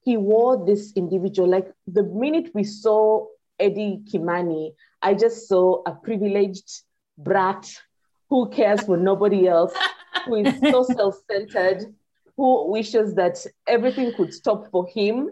he 0.02 0.16
wore 0.16 0.66
this 0.66 0.92
individual. 0.96 1.48
Like 1.48 1.72
the 1.86 2.02
minute 2.02 2.50
we 2.54 2.64
saw 2.64 3.26
Eddie 3.60 4.02
Kimani, 4.12 4.74
I 5.02 5.14
just 5.14 5.48
saw 5.48 5.82
a 5.86 5.92
privileged 5.92 6.82
brat 7.18 7.68
who 8.28 8.48
cares 8.48 8.82
for 8.82 8.96
nobody 8.96 9.46
else, 9.46 9.72
who 10.24 10.36
is 10.36 10.58
so 10.60 10.82
self-centered, 10.96 11.94
who 12.36 12.70
wishes 12.70 13.14
that 13.14 13.44
everything 13.66 14.12
could 14.16 14.34
stop 14.34 14.70
for 14.70 14.86
him. 14.86 15.30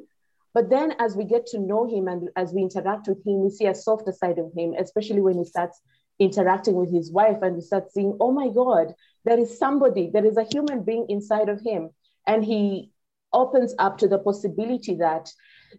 But 0.52 0.70
then 0.70 0.94
as 1.00 1.16
we 1.16 1.24
get 1.24 1.46
to 1.46 1.58
know 1.58 1.86
him 1.86 2.06
and 2.06 2.30
as 2.36 2.52
we 2.52 2.62
interact 2.62 3.08
with 3.08 3.26
him, 3.26 3.42
we 3.42 3.50
see 3.50 3.66
a 3.66 3.74
softer 3.74 4.12
side 4.12 4.38
of 4.38 4.52
him, 4.56 4.74
especially 4.78 5.20
when 5.20 5.38
he 5.38 5.44
starts 5.44 5.80
interacting 6.18 6.76
with 6.76 6.92
his 6.92 7.10
wife 7.10 7.38
and 7.42 7.56
we 7.56 7.60
start 7.60 7.92
seeing, 7.92 8.16
oh 8.20 8.30
my 8.30 8.48
God, 8.48 8.94
there 9.24 9.38
is 9.38 9.58
somebody, 9.58 10.10
there 10.12 10.24
is 10.24 10.36
a 10.36 10.44
human 10.44 10.84
being 10.84 11.06
inside 11.08 11.48
of 11.48 11.60
him. 11.60 11.90
And 12.26 12.44
he 12.44 12.92
opens 13.32 13.74
up 13.78 13.98
to 13.98 14.08
the 14.08 14.18
possibility 14.18 14.94
that 14.94 15.28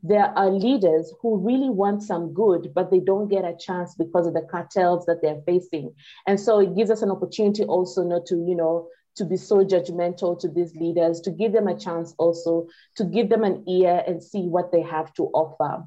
there 0.04 0.28
are 0.38 0.50
leaders 0.50 1.14
who 1.22 1.38
really 1.38 1.70
want 1.70 2.04
some 2.04 2.34
good, 2.34 2.74
but 2.74 2.92
they 2.92 3.00
don't 3.00 3.28
get 3.28 3.46
a 3.46 3.56
chance 3.56 3.96
because 3.96 4.28
of 4.28 4.34
the 4.34 4.42
cartels 4.42 5.06
that 5.06 5.22
they're 5.22 5.42
facing. 5.46 5.94
And 6.28 6.40
so 6.40 6.60
it 6.60 6.76
gives 6.76 6.92
us 6.92 7.02
an 7.02 7.12
opportunity 7.12 7.64
also 7.64 8.04
not 8.04 8.26
to, 8.28 8.36
you 8.36 8.56
know, 8.56 8.88
to 9.16 9.26
be 9.26 9.38
so 9.38 9.64
judgmental 9.64 10.38
to 10.40 10.48
these 10.48 10.76
leaders, 10.76 11.22
to 11.22 11.32
give 11.32 11.54
them 11.54 11.68
a 11.68 11.78
chance 11.78 12.14
also, 12.18 12.68
to 12.98 13.06
give 13.06 13.30
them 13.30 13.44
an 13.44 13.64
ear 13.68 14.04
and 14.06 14.22
see 14.22 14.42
what 14.42 14.72
they 14.72 14.82
have 14.82 15.14
to 15.14 15.24
offer. 15.34 15.86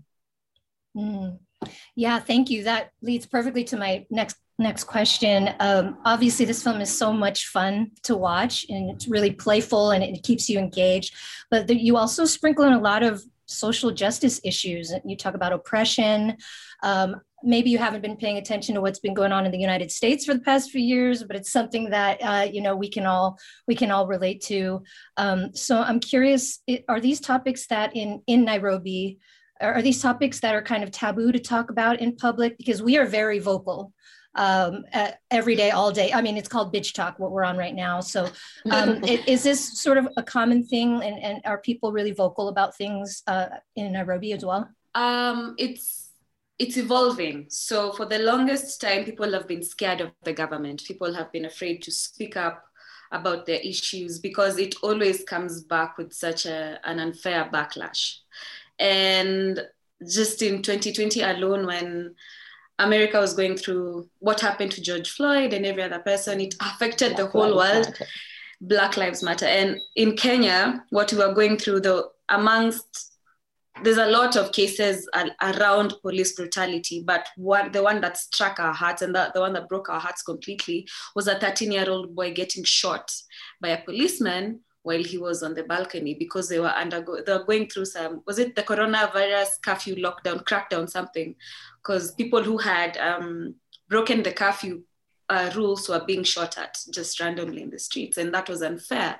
Mm. 0.97 1.38
Yeah, 1.95 2.21
thank 2.21 2.50
you. 2.50 2.65
That 2.65 2.93
leads 3.03 3.27
perfectly 3.27 3.65
to 3.65 3.77
my 3.77 4.07
next 4.11 4.37
next 4.59 4.85
question. 4.85 5.55
Um, 5.61 5.99
obviously, 6.05 6.45
this 6.45 6.62
film 6.62 6.81
is 6.81 6.97
so 6.97 7.12
much 7.12 7.47
fun 7.47 7.93
to 8.05 8.17
watch, 8.17 8.67
and 8.69 8.91
it's 8.91 9.07
really 9.07 9.31
playful, 9.31 9.91
and 9.91 10.03
it 10.03 10.23
keeps 10.23 10.49
you 10.49 10.59
engaged. 10.59 11.15
But 11.50 11.67
the, 11.67 11.77
you 11.77 11.97
also 11.97 12.25
sprinkle 12.25 12.65
in 12.65 12.73
a 12.73 12.81
lot 12.81 13.03
of 13.03 13.23
social 13.49 13.90
justice 13.90 14.40
issues. 14.45 14.93
You 15.05 15.17
talk 15.17 15.35
about 15.35 15.52
oppression. 15.52 16.37
Um, 16.83 17.17
maybe 17.43 17.71
you 17.71 17.78
haven't 17.78 18.02
been 18.02 18.17
paying 18.17 18.38
attention 18.38 18.75
to 18.75 18.81
what's 18.81 18.99
been 18.99 19.14
going 19.14 19.33
on 19.33 19.47
in 19.47 19.52
the 19.52 19.59
United 19.59 19.90
States 19.90 20.25
for 20.25 20.35
the 20.35 20.40
past 20.40 20.71
few 20.71 20.81
years, 20.81 21.25
but 21.25 21.37
it's 21.37 21.50
something 21.50 21.90
that 21.90 22.19
uh, 22.23 22.47
you 22.50 22.61
know 22.61 22.76
we 22.76 22.88
can 22.88 23.07
all 23.07 23.38
we 23.67 23.75
can 23.75 23.90
all 23.90 24.07
relate 24.07 24.43
to. 24.43 24.83
Um, 25.17 25.55
so 25.55 25.81
I'm 25.81 26.00
curious: 26.00 26.61
are 26.88 27.00
these 27.00 27.21
topics 27.21 27.67
that 27.69 27.97
in 27.97 28.23
in 28.26 28.45
Nairobi? 28.45 29.19
Are 29.61 29.83
these 29.83 30.00
topics 30.00 30.38
that 30.40 30.55
are 30.55 30.62
kind 30.62 30.85
of 30.85 30.93
taboo 30.93 31.33
to 31.33 31.40
talk 31.40 31.71
about 31.71 32.00
in 32.00 32.14
public? 32.14 32.57
Because 32.59 32.81
we 32.81 32.97
are 32.97 33.07
very 33.07 33.40
vocal 33.40 33.93
um, 34.38 34.85
uh, 34.95 35.11
every 35.30 35.57
day, 35.57 35.71
all 35.71 35.92
day. 35.92 36.12
I 36.12 36.23
mean, 36.23 36.37
it's 36.37 36.49
called 36.49 36.73
bitch 36.73 36.95
talk, 36.95 37.18
what 37.18 37.33
we're 37.33 37.45
on 37.45 37.59
right 37.59 37.75
now. 37.75 38.00
So, 38.00 38.30
um, 38.71 39.04
it, 39.04 39.28
is 39.28 39.42
this 39.42 39.78
sort 39.80 39.99
of 39.99 40.09
a 40.16 40.23
common 40.23 40.64
thing, 40.64 41.02
and, 41.02 41.18
and 41.23 41.42
are 41.45 41.59
people 41.59 41.92
really 41.92 42.12
vocal 42.12 42.49
about 42.49 42.76
things 42.76 43.23
uh, 43.26 43.49
in 43.76 43.92
Nairobi 43.92 44.33
as 44.33 44.45
well? 44.45 44.71
Um, 44.95 45.57
it's 45.59 46.11
it's 46.59 46.76
evolving. 46.76 47.47
So 47.49 47.92
for 47.92 48.07
the 48.07 48.18
longest 48.18 48.80
time, 48.80 49.04
people 49.04 49.33
have 49.33 49.47
been 49.47 49.62
scared 49.62 50.00
of 50.00 50.11
the 50.25 50.33
government. 50.33 50.85
People 50.85 51.14
have 51.14 51.30
been 51.30 51.45
afraid 51.45 51.83
to 51.83 51.92
speak 51.92 52.37
up 52.37 52.64
about 53.12 53.47
their 53.47 53.61
issues 53.61 54.18
because 54.18 54.59
it 54.59 54.75
always 54.83 55.23
comes 55.25 55.62
back 55.62 55.97
with 55.99 56.12
such 56.12 56.47
a, 56.47 56.80
an 56.85 56.99
unfair 56.99 57.49
backlash. 57.52 58.16
And 58.78 59.61
just 60.07 60.42
in 60.42 60.62
2020 60.62 61.23
alone, 61.23 61.64
when 61.66 62.14
America 62.79 63.19
was 63.19 63.35
going 63.35 63.57
through 63.57 64.09
what 64.21 64.41
happened 64.41 64.73
to 64.73 64.81
George 64.81 65.11
Floyd 65.11 65.53
and 65.53 65.67
every 65.67 65.83
other 65.83 65.99
person. 65.99 66.41
It 66.41 66.55
affected 66.61 67.17
the 67.17 67.27
whole 67.27 67.57
world. 67.57 67.87
Matter. 67.87 68.07
Black 68.61 68.97
Lives 68.97 69.23
Matter. 69.23 69.47
And 69.47 69.79
in 69.95 70.17
Kenya, 70.17 70.85
what 70.91 71.13
we 71.13 71.19
were 71.19 71.33
going 71.33 71.59
through, 71.59 71.81
the 71.81 72.09
amongst 72.29 73.09
there's 73.85 73.97
a 73.97 74.07
lot 74.07 74.37
of 74.37 74.51
cases 74.53 75.09
around 75.41 75.95
police 76.03 76.33
brutality, 76.33 77.03
but 77.07 77.29
what 77.37 77.73
the 77.73 77.83
one 77.83 78.01
that 78.01 78.17
struck 78.17 78.59
our 78.59 78.73
hearts 78.73 79.03
and 79.03 79.15
the, 79.15 79.31
the 79.35 79.41
one 79.41 79.53
that 79.53 79.69
broke 79.69 79.89
our 79.89 80.01
hearts 80.01 80.23
completely 80.23 80.89
was 81.15 81.29
a 81.29 81.39
13 81.39 81.71
year 81.71 81.89
old 81.89 82.15
boy 82.15 82.33
getting 82.33 82.65
shot 82.65 83.15
by 83.61 83.69
a 83.69 83.85
policeman 83.85 84.61
while 84.83 85.03
he 85.03 85.19
was 85.19 85.43
on 85.43 85.55
the 85.55 85.63
balcony 85.65 86.15
because 86.15 86.49
they 86.49 86.59
were 86.59 86.69
undergo 86.69 87.21
they 87.21 87.33
were 87.33 87.45
going 87.45 87.69
through 87.69 87.85
some 87.85 88.23
was 88.27 88.39
it 88.39 88.55
the 88.57 88.63
coronavirus 88.63 89.61
curfew 89.63 89.97
lockdown 89.97 90.43
crackdown 90.45 90.89
something 90.89 91.35
because 91.88 92.12
people 92.12 92.42
who 92.42 92.59
had 92.59 92.99
um, 92.99 93.54
broken 93.88 94.23
the 94.23 94.30
curfew 94.30 94.83
uh, 95.30 95.50
rules 95.57 95.88
were 95.88 96.04
being 96.07 96.23
shot 96.23 96.59
at 96.59 96.76
just 96.90 97.18
randomly 97.18 97.62
in 97.62 97.71
the 97.71 97.78
streets 97.78 98.18
and 98.18 98.33
that 98.35 98.49
was 98.49 98.62
unfair 98.62 99.18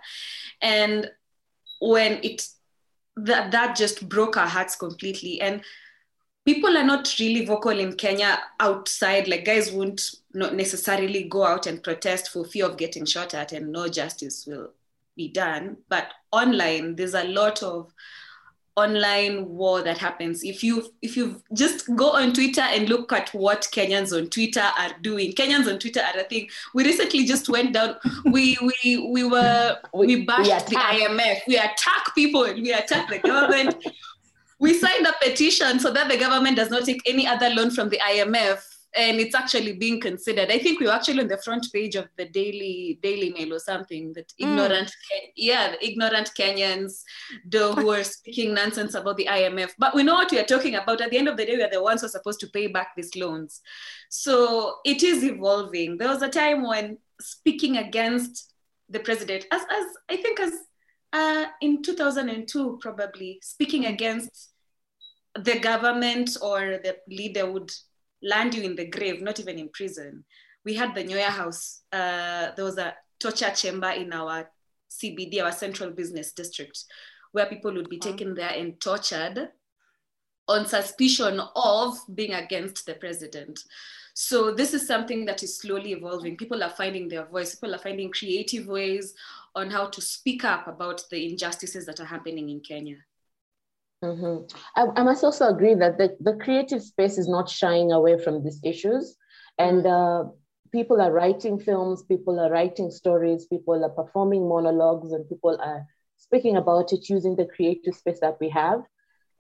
and 0.61 1.11
when 1.81 2.21
it 2.23 2.47
that 3.17 3.51
that 3.51 3.75
just 3.75 4.07
broke 4.09 4.37
our 4.37 4.47
hearts 4.47 4.77
completely 4.77 5.41
and 5.41 5.63
people 6.45 6.77
are 6.77 6.85
not 6.85 7.15
really 7.19 7.45
vocal 7.45 7.79
in 7.79 7.95
Kenya 7.95 8.39
outside. 8.59 9.29
Like 9.29 9.45
guys 9.45 9.71
won't 9.71 10.15
not 10.33 10.55
necessarily 10.55 11.25
go 11.25 11.45
out 11.45 11.67
and 11.67 11.83
protest 11.83 12.31
for 12.31 12.45
fear 12.45 12.65
of 12.65 12.79
getting 12.79 13.05
shot 13.05 13.35
at, 13.35 13.53
and 13.53 13.71
no 13.71 13.87
justice 13.89 14.47
will 14.47 14.71
be 15.15 15.29
done. 15.29 15.77
But 15.91 16.07
online, 16.33 16.97
there's 16.97 17.13
a 17.15 17.25
lot 17.25 17.63
of 17.63 17.93
online 18.79 19.49
war 19.49 19.83
that 19.83 19.99
happens. 19.99 20.43
If 20.43 20.63
you 20.63 20.93
if 21.03 21.17
you 21.17 21.43
just 21.53 21.95
go 21.97 22.11
on 22.11 22.33
twitter 22.33 22.61
and 22.61 22.89
look 22.89 23.13
at 23.13 23.31
what 23.35 23.69
kenyans 23.73 24.17
on 24.17 24.31
twitter 24.31 24.69
are 24.79 24.91
doing. 25.03 25.33
Kenyans 25.33 25.71
on 25.73 25.79
twitter 25.79 26.01
are 26.01 26.21
a 26.21 26.25
thing. 26.25 26.49
We 26.75 26.85
recently 26.85 27.25
just 27.25 27.49
went 27.49 27.75
down. 27.75 27.97
We 28.25 28.57
we 28.61 29.09
we 29.11 29.25
were 29.25 29.79
we 29.93 30.25
bashed 30.25 30.69
we 30.71 30.77
the 30.77 30.83
imf 31.07 31.39
we 31.47 31.57
attack 31.57 32.15
people. 32.15 32.43
We 32.43 32.73
attack 32.73 33.09
the 33.09 33.19
government. 33.19 33.77
We 34.61 34.75
signed 34.75 35.07
a 35.07 35.13
petition 35.23 35.79
so 35.79 35.93
that 35.93 36.09
the 36.09 36.17
government 36.17 36.57
does 36.57 36.69
not 36.69 36.85
take 36.85 37.01
any 37.07 37.29
other 37.29 37.49
loan 37.51 37.71
from 37.71 37.91
the 37.91 38.01
imf 38.05 38.78
and 38.97 39.19
it's 39.19 39.35
actually 39.35 39.75
being 39.75 40.01
considered. 40.01 40.51
I 40.51 40.59
think 40.59 40.81
we 40.81 40.87
were 40.87 40.93
actually 40.93 41.21
on 41.21 41.29
the 41.29 41.39
front 41.39 41.67
page 41.73 41.95
of 41.95 42.09
the 42.17 42.27
Daily 42.27 42.99
Daily 43.03 43.31
Mail 43.33 43.55
or 43.55 43.59
something 43.59 44.13
that 44.15 44.29
mm. 44.29 44.47
ignorant, 44.47 44.91
yeah, 45.37 45.75
ignorant 45.81 46.31
Kenyans 46.39 47.03
do 47.49 47.73
who 47.73 47.91
are 47.91 48.05
speaking 48.19 48.55
nonsense 48.55 48.95
about 48.95 49.17
the 49.17 49.27
IMF. 49.27 49.73
But 49.79 49.95
we 49.95 50.03
know 50.03 50.15
what 50.15 50.31
we 50.31 50.39
are 50.39 50.45
talking 50.45 50.75
about. 50.75 51.01
At 51.01 51.11
the 51.11 51.19
end 51.19 51.29
of 51.29 51.37
the 51.37 51.45
day, 51.45 51.57
we 51.57 51.63
are 51.63 51.71
the 51.71 51.83
ones 51.83 52.01
who 52.01 52.07
are 52.07 52.11
supposed 52.11 52.41
to 52.41 52.49
pay 52.49 52.67
back 52.67 52.97
these 52.97 53.15
loans. 53.15 53.61
So 54.09 54.77
it 54.85 55.03
is 55.03 55.23
evolving. 55.23 55.99
There 55.99 56.09
was 56.09 56.23
a 56.23 56.29
time 56.29 56.67
when 56.67 56.99
speaking 57.21 57.77
against 57.77 58.53
the 58.89 59.01
president, 59.01 59.45
as 59.53 59.63
as 59.63 59.87
I 60.09 60.17
think 60.17 60.41
as 60.41 60.53
uh, 61.13 61.47
in 61.61 61.83
2002 61.83 62.79
probably 62.81 63.39
speaking 63.43 63.87
against 63.87 64.51
the 65.35 65.59
government 65.59 66.37
or 66.43 66.79
the 66.83 66.97
leader 67.09 67.51
would 67.51 67.71
land 68.23 68.55
you 68.55 68.63
in 68.63 68.77
the 68.77 68.87
grave, 68.87 69.23
not 69.23 69.41
even 69.41 69.59
in 69.59 69.69
prison. 69.69 70.25
We 70.65 70.75
had 70.75 70.95
the 70.95 71.05
Nyayo 71.05 71.25
House. 71.25 71.83
Uh, 71.93 72.51
there 72.57 72.65
was 72.65 72.79
a 72.79 72.95
torture 73.19 73.51
chamber 73.51 73.91
in 73.91 74.13
our 74.13 74.51
CBD, 74.91 75.43
our 75.43 75.53
central 75.53 75.91
business 75.91 76.33
district, 76.33 76.85
where 77.33 77.47
people 77.47 77.73
would 77.75 77.89
be 77.89 77.99
taken 77.99 78.35
there 78.35 78.51
and 78.51 78.81
tortured 78.81 79.51
on 80.49 80.67
suspicion 80.67 81.41
of 81.55 81.99
being 82.15 82.33
against 82.33 82.87
the 82.87 82.95
president. 82.95 83.61
So 84.15 84.53
this 84.53 84.75
is 84.75 84.87
something 84.87 85.25
that 85.27 85.43
is 85.43 85.59
slowly 85.59 85.93
evolving. 85.93 86.37
People 86.37 86.65
are 86.65 86.71
finding 86.71 87.07
their 87.07 87.27
voice. 87.27 87.55
People 87.55 87.75
are 87.75 87.79
finding 87.79 88.11
creative 88.11 88.67
ways 88.67 89.15
on 89.55 89.71
how 89.71 89.87
to 89.87 90.01
speak 90.01 90.45
up 90.45 90.67
about 90.67 91.05
the 91.11 91.31
injustices 91.31 91.87
that 91.87 92.01
are 92.01 92.07
happening 92.07 92.49
in 92.49 92.61
Kenya. 92.61 92.97
Mm-hmm. 94.05 94.47
I, 94.77 95.01
I, 95.01 95.03
must 95.03 95.25
also 95.25 95.49
agree 95.49 95.75
that 95.75 95.99
the, 95.99 96.17
the 96.21 96.35
creative 96.35 96.83
space 96.83 97.19
is 97.19 97.29
not 97.29 97.49
shying 97.49 97.91
away 97.91 98.17
from 98.23 98.45
these 98.45 98.61
issues. 98.63 99.17
And 99.59 99.85
mm-hmm. 99.85 100.29
uh, 100.29 100.31
people 100.71 101.01
are 101.01 101.13
writing 101.13 101.59
films, 101.59 102.05
people 102.05 102.39
are 102.39 102.51
writing 102.51 102.91
stories, 102.91 103.47
people 103.47 103.85
are 103.85 103.91
performing 103.91 104.49
monologues, 104.49 105.13
and 105.13 105.29
people 105.29 105.59
are 105.61 105.85
speaking 106.17 106.57
about 106.57 106.93
it 106.93 107.09
using 107.09 107.35
the 107.35 107.47
creative 107.47 107.95
space 107.95 108.21
that 108.21 108.37
we 108.41 108.49
have. 108.51 108.83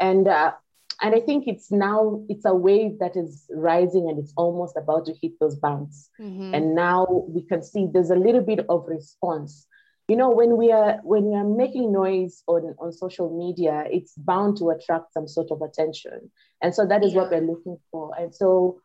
And 0.01 0.27
uh, 0.27 0.53
and 1.01 1.15
I 1.15 1.21
think 1.21 1.47
it's 1.47 1.71
now 1.71 2.25
it's 2.29 2.45
a 2.45 2.55
wave 2.55 2.99
that 2.99 3.17
is 3.17 3.47
rising 3.51 4.09
and 4.09 4.19
it's 4.19 4.33
almost 4.37 4.77
about 4.77 5.07
to 5.07 5.15
hit 5.23 5.33
those 5.39 5.57
banks. 5.57 6.11
Mm-hmm. 6.21 6.55
And 6.55 6.75
now 6.75 7.07
we 7.29 7.43
can 7.43 7.63
see 7.63 7.87
there's 7.93 8.11
a 8.11 8.17
little 8.17 8.41
bit 8.41 8.67
of 8.69 8.85
response 8.89 9.67
you 10.09 10.17
know 10.17 10.31
when 10.31 10.57
we 10.57 10.73
are 10.73 10.99
when 11.05 11.25
we 11.25 11.37
are 11.37 11.45
making 11.45 11.93
noise 11.93 12.43
on 12.47 12.75
on 12.79 12.93
social 12.93 13.29
media 13.37 13.85
it's 13.91 14.15
bound 14.17 14.57
to 14.57 14.71
attract 14.71 15.13
some 15.13 15.29
sort 15.29 15.51
of 15.51 15.61
attention 15.61 16.31
and 16.63 16.75
so 16.75 16.87
that 16.87 17.05
is 17.05 17.13
yeah. 17.13 17.21
what 17.21 17.31
we're 17.31 17.47
looking 17.47 17.77
for 17.91 18.13
and 18.19 18.35
so 18.35 18.81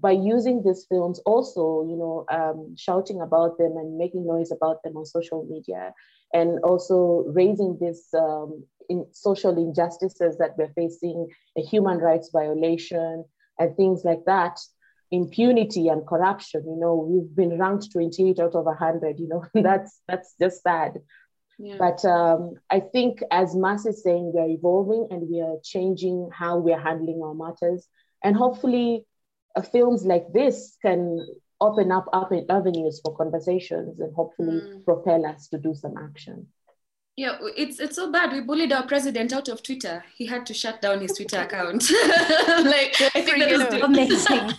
by 0.00 0.10
using 0.10 0.62
these 0.64 0.86
films 0.88 1.20
also 1.26 1.86
you 1.88 1.96
know 1.96 2.24
um, 2.30 2.74
shouting 2.76 3.20
about 3.20 3.58
them 3.58 3.76
and 3.76 3.98
making 3.98 4.26
noise 4.26 4.50
about 4.50 4.82
them 4.82 4.96
on 4.96 5.04
social 5.04 5.46
media 5.48 5.92
and 6.32 6.58
also 6.64 7.24
raising 7.28 7.76
this 7.80 8.08
um, 8.14 8.64
in 8.88 9.06
social 9.12 9.56
injustices 9.56 10.36
that 10.38 10.56
we're 10.56 10.72
facing 10.74 11.28
a 11.58 11.60
human 11.60 11.98
rights 11.98 12.30
violation 12.32 13.24
and 13.58 13.76
things 13.76 14.02
like 14.04 14.24
that 14.26 14.58
impunity 15.14 15.88
and 15.88 16.06
corruption. 16.06 16.62
You 16.66 16.76
know, 16.78 16.94
we've 16.94 17.34
been 17.34 17.58
ranked 17.58 17.92
28 17.92 18.38
out 18.40 18.54
of 18.54 18.64
100. 18.64 19.18
You 19.18 19.28
know, 19.28 19.44
that's 19.62 20.00
that's 20.08 20.34
just 20.40 20.62
sad. 20.62 21.00
Yeah. 21.58 21.76
But 21.78 22.04
um, 22.04 22.54
I 22.68 22.80
think, 22.80 23.20
as 23.30 23.54
Mas 23.54 23.86
is 23.86 24.02
saying, 24.02 24.32
we 24.34 24.40
are 24.40 24.48
evolving 24.48 25.06
and 25.10 25.28
we 25.30 25.40
are 25.40 25.56
changing 25.62 26.30
how 26.32 26.58
we 26.58 26.72
are 26.72 26.80
handling 26.80 27.22
our 27.22 27.34
matters. 27.34 27.86
And 28.24 28.36
hopefully, 28.36 29.06
uh, 29.54 29.62
films 29.62 30.04
like 30.04 30.32
this 30.32 30.76
can 30.82 31.24
open 31.60 31.92
up, 31.92 32.06
up 32.12 32.32
avenues 32.50 33.00
for 33.04 33.16
conversations 33.16 34.00
and 34.00 34.12
hopefully 34.14 34.60
mm. 34.60 34.84
propel 34.84 35.24
us 35.24 35.48
to 35.48 35.58
do 35.58 35.74
some 35.74 35.94
action. 35.96 36.48
Yeah, 37.16 37.38
it's 37.56 37.78
it's 37.78 37.94
so 37.94 38.10
bad. 38.10 38.32
We 38.32 38.40
bullied 38.40 38.72
our 38.72 38.84
president 38.86 39.32
out 39.32 39.48
of 39.48 39.62
Twitter. 39.62 40.04
He 40.16 40.26
had 40.26 40.44
to 40.46 40.54
shut 40.54 40.82
down 40.82 41.00
his 41.00 41.12
Twitter 41.12 41.38
account. 41.38 41.88
like 42.48 43.00
I 43.00 43.22
think 43.22 43.38
that 43.38 43.50
was 43.52 43.82
Amazing. 43.82 44.50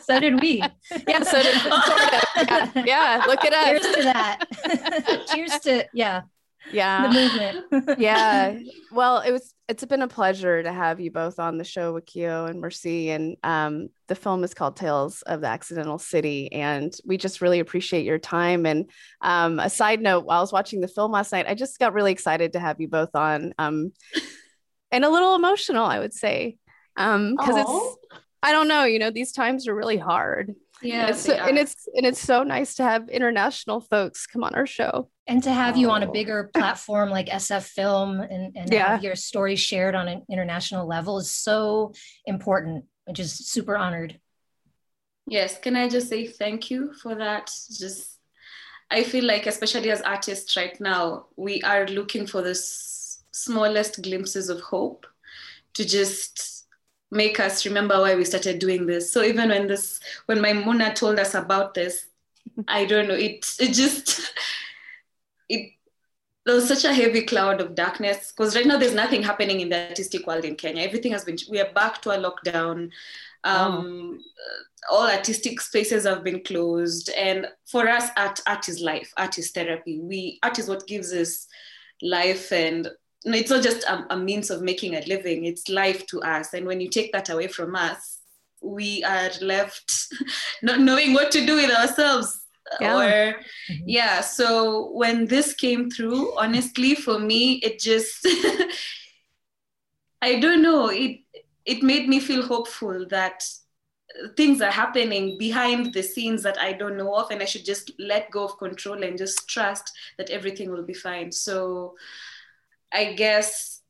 so 0.04 0.20
did 0.20 0.40
we. 0.40 0.62
Yeah, 1.08 1.22
so 1.24 1.42
did, 1.42 1.60
sort 1.62 1.74
of. 1.74 2.76
Yeah, 2.76 2.84
yeah, 2.86 3.24
look 3.26 3.44
at 3.44 3.52
Cheers 3.66 3.94
to 3.96 4.02
that. 4.04 5.26
Cheers 5.34 5.58
to 5.60 5.84
yeah, 5.92 6.22
the 6.70 6.76
Yeah. 6.76 7.10
movement. 7.72 7.98
yeah. 7.98 8.58
Well, 8.92 9.20
it 9.20 9.32
was 9.32 9.52
it's 9.66 9.84
been 9.86 10.02
a 10.02 10.08
pleasure 10.08 10.62
to 10.62 10.72
have 10.72 11.00
you 11.00 11.10
both 11.10 11.40
on 11.40 11.56
the 11.58 11.64
show, 11.64 11.94
with 11.94 12.04
Wakio 12.06 12.48
and 12.48 12.60
Mercy. 12.60 13.10
And 13.10 13.36
um, 13.42 13.88
the 14.08 14.14
film 14.14 14.44
is 14.44 14.54
called 14.54 14.76
Tales 14.76 15.22
of 15.22 15.40
the 15.40 15.46
Accidental 15.48 15.98
City. 15.98 16.52
And 16.52 16.94
we 17.04 17.16
just 17.16 17.40
really 17.40 17.58
appreciate 17.60 18.04
your 18.04 18.18
time. 18.18 18.66
And 18.66 18.88
um, 19.20 19.58
a 19.58 19.70
side 19.70 20.00
note, 20.00 20.26
while 20.26 20.38
I 20.38 20.40
was 20.42 20.52
watching 20.52 20.80
the 20.80 20.86
film 20.88 21.12
last 21.12 21.32
night, 21.32 21.46
I 21.48 21.54
just 21.54 21.78
got 21.78 21.92
really 21.94 22.12
excited 22.12 22.52
to 22.52 22.60
have 22.60 22.80
you 22.80 22.88
both 22.88 23.16
on. 23.16 23.52
Um, 23.58 23.92
and 24.92 25.04
a 25.04 25.10
little 25.10 25.34
emotional, 25.34 25.84
I 25.86 25.98
would 25.98 26.12
say. 26.14 26.58
Um, 26.96 27.34
because 27.36 27.56
it's 27.56 27.96
I 28.42 28.52
don't 28.52 28.68
know, 28.68 28.84
you 28.84 28.98
know, 28.98 29.10
these 29.10 29.32
times 29.32 29.66
are 29.66 29.74
really 29.74 29.96
hard. 29.96 30.54
yeah, 30.82 31.06
and, 31.06 31.10
it's, 31.10 31.28
and 31.28 31.58
it's 31.58 31.88
and 31.94 32.06
it's 32.06 32.20
so 32.20 32.42
nice 32.42 32.74
to 32.76 32.84
have 32.84 33.08
international 33.08 33.80
folks 33.80 34.26
come 34.26 34.44
on 34.44 34.54
our 34.54 34.66
show. 34.66 35.08
And 35.26 35.42
to 35.44 35.52
have 35.52 35.76
you 35.76 35.90
on 35.90 36.02
a 36.02 36.08
Oh. 36.08 36.12
bigger 36.12 36.50
platform 36.52 37.08
like 37.10 37.28
SF 37.28 37.66
Film 37.66 38.20
and, 38.20 38.54
and 38.56 38.72
Yeah. 38.72 38.88
have 38.92 39.02
your 39.04 39.16
story 39.16 39.56
shared 39.56 39.94
on 39.94 40.06
an 40.08 40.22
international 40.30 40.86
level 40.86 41.18
is 41.18 41.30
so 41.32 41.92
important. 42.26 42.84
I'm 43.08 43.14
just 43.14 43.48
super 43.48 43.76
honored. 43.76 44.20
Yes, 45.26 45.58
can 45.58 45.76
I 45.76 45.88
just 45.88 46.08
say 46.08 46.26
thank 46.26 46.70
you 46.70 46.92
for 47.02 47.14
that? 47.14 47.50
Just, 47.78 48.18
I 48.90 49.02
feel 49.04 49.24
like, 49.24 49.46
especially 49.46 49.90
as 49.90 50.02
artists 50.02 50.54
right 50.56 50.78
now, 50.80 51.26
we 51.36 51.62
are 51.62 51.86
looking 51.86 52.26
for 52.26 52.42
the 52.42 52.50
s- 52.50 53.22
smallest 53.32 54.02
glimpses 54.02 54.50
of 54.50 54.60
hope 54.60 55.06
to 55.72 55.84
just 55.86 56.66
make 57.10 57.40
us 57.40 57.64
remember 57.64 57.98
why 58.00 58.14
we 58.14 58.24
started 58.26 58.58
doing 58.58 58.84
this. 58.84 59.10
So 59.10 59.22
even 59.22 59.48
when 59.48 59.66
this, 59.68 60.00
when 60.26 60.40
Maimuna 60.42 60.92
told 60.94 61.18
us 61.18 61.34
about 61.34 61.72
this, 61.72 62.06
I 62.68 62.84
don't 62.84 63.08
know, 63.08 63.14
it 63.14 63.46
it 63.58 63.72
just, 63.72 64.20
it 65.48 65.72
there 66.44 66.54
was 66.54 66.68
such 66.68 66.84
a 66.84 66.92
heavy 66.92 67.22
cloud 67.22 67.60
of 67.60 67.74
darkness 67.74 68.32
because 68.32 68.54
right 68.54 68.66
now 68.66 68.76
there's 68.76 68.94
nothing 68.94 69.22
happening 69.22 69.60
in 69.60 69.70
the 69.70 69.88
artistic 69.88 70.26
world 70.26 70.44
in 70.44 70.56
Kenya. 70.56 70.82
Everything 70.82 71.12
has 71.12 71.24
been, 71.24 71.38
we 71.50 71.58
are 71.58 71.72
back 71.72 72.02
to 72.02 72.10
a 72.10 72.18
lockdown. 72.18 72.90
Um, 73.44 74.20
all 74.90 75.08
artistic 75.08 75.60
spaces 75.62 76.04
have 76.04 76.22
been 76.22 76.42
closed. 76.42 77.08
And 77.16 77.48
for 77.66 77.88
us 77.88 78.10
art 78.16 78.40
art 78.46 78.68
is 78.68 78.80
life 78.80 79.12
art 79.16 79.38
is 79.38 79.52
therapy. 79.52 80.00
We 80.00 80.38
art 80.42 80.58
is 80.58 80.68
what 80.68 80.86
gives 80.86 81.12
us 81.14 81.46
life. 82.02 82.52
And 82.52 82.90
it's 83.24 83.50
not 83.50 83.62
just 83.62 83.84
a, 83.84 84.04
a 84.10 84.16
means 84.18 84.50
of 84.50 84.60
making 84.60 84.96
a 84.96 85.00
living 85.06 85.46
it's 85.46 85.70
life 85.70 86.06
to 86.08 86.20
us. 86.20 86.52
And 86.52 86.66
when 86.66 86.80
you 86.80 86.90
take 86.90 87.12
that 87.12 87.30
away 87.30 87.48
from 87.48 87.74
us 87.74 88.18
we 88.60 89.04
are 89.04 89.28
left 89.42 90.06
not 90.62 90.80
knowing 90.80 91.12
what 91.12 91.30
to 91.30 91.44
do 91.44 91.56
with 91.56 91.70
ourselves 91.70 92.43
Yeah. 92.80 92.96
or 92.96 93.34
Mhm. 93.70 93.82
yeah 93.86 94.20
so 94.20 94.90
when 94.92 95.26
this 95.26 95.54
came 95.54 95.90
through 95.90 96.36
honestly 96.38 96.94
for 96.94 97.18
me 97.18 97.54
it 97.62 97.78
just 97.78 98.26
i 100.22 100.38
don't 100.40 100.62
know 100.62 100.88
it 100.88 101.20
it 101.66 101.82
made 101.82 102.08
me 102.08 102.20
feel 102.20 102.42
hopeful 102.42 103.06
that 103.08 103.42
things 104.36 104.60
are 104.60 104.70
happening 104.70 105.36
behind 105.38 105.92
the 105.92 106.02
scenes 106.02 106.42
that 106.42 106.58
I 106.60 106.72
don't 106.72 106.96
know 106.96 107.14
of, 107.14 107.30
and 107.30 107.42
I 107.42 107.46
should 107.46 107.64
just 107.64 107.90
let 107.98 108.30
go 108.30 108.44
of 108.44 108.58
control 108.58 109.02
and 109.02 109.18
just 109.18 109.48
trust 109.48 109.90
that 110.18 110.30
everything 110.30 110.70
will 110.70 110.84
be 110.84 110.94
fine. 110.94 111.32
So, 111.32 111.96
I 112.92 113.14
guess 113.14 113.80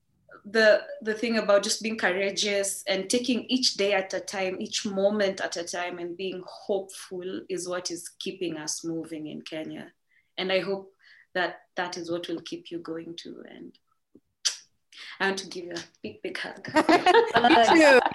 the 0.44 0.82
the 1.00 1.14
thing 1.14 1.38
about 1.38 1.62
just 1.62 1.82
being 1.82 1.96
courageous 1.96 2.84
and 2.86 3.08
taking 3.08 3.44
each 3.48 3.74
day 3.74 3.94
at 3.94 4.12
a 4.12 4.20
time, 4.20 4.60
each 4.60 4.84
moment 4.84 5.40
at 5.40 5.56
a 5.56 5.64
time, 5.64 5.98
and 5.98 6.16
being 6.16 6.42
hopeful 6.46 7.40
is 7.48 7.68
what 7.68 7.90
is 7.90 8.10
keeping 8.18 8.58
us 8.58 8.84
moving 8.84 9.26
in 9.28 9.40
Kenya. 9.40 9.92
And 10.36 10.52
I 10.52 10.60
hope 10.60 10.92
that 11.34 11.60
that 11.76 11.96
is 11.96 12.10
what 12.10 12.28
will 12.28 12.40
keep 12.40 12.70
you 12.70 12.78
going 12.78 13.14
too. 13.16 13.42
And 13.48 13.72
I 15.20 15.26
want 15.26 15.38
to 15.38 15.48
give 15.48 15.64
you 15.64 15.72
a 15.72 15.84
big, 16.02 16.22
big 16.22 16.38
hug. 16.38 16.64
too. 16.64 16.72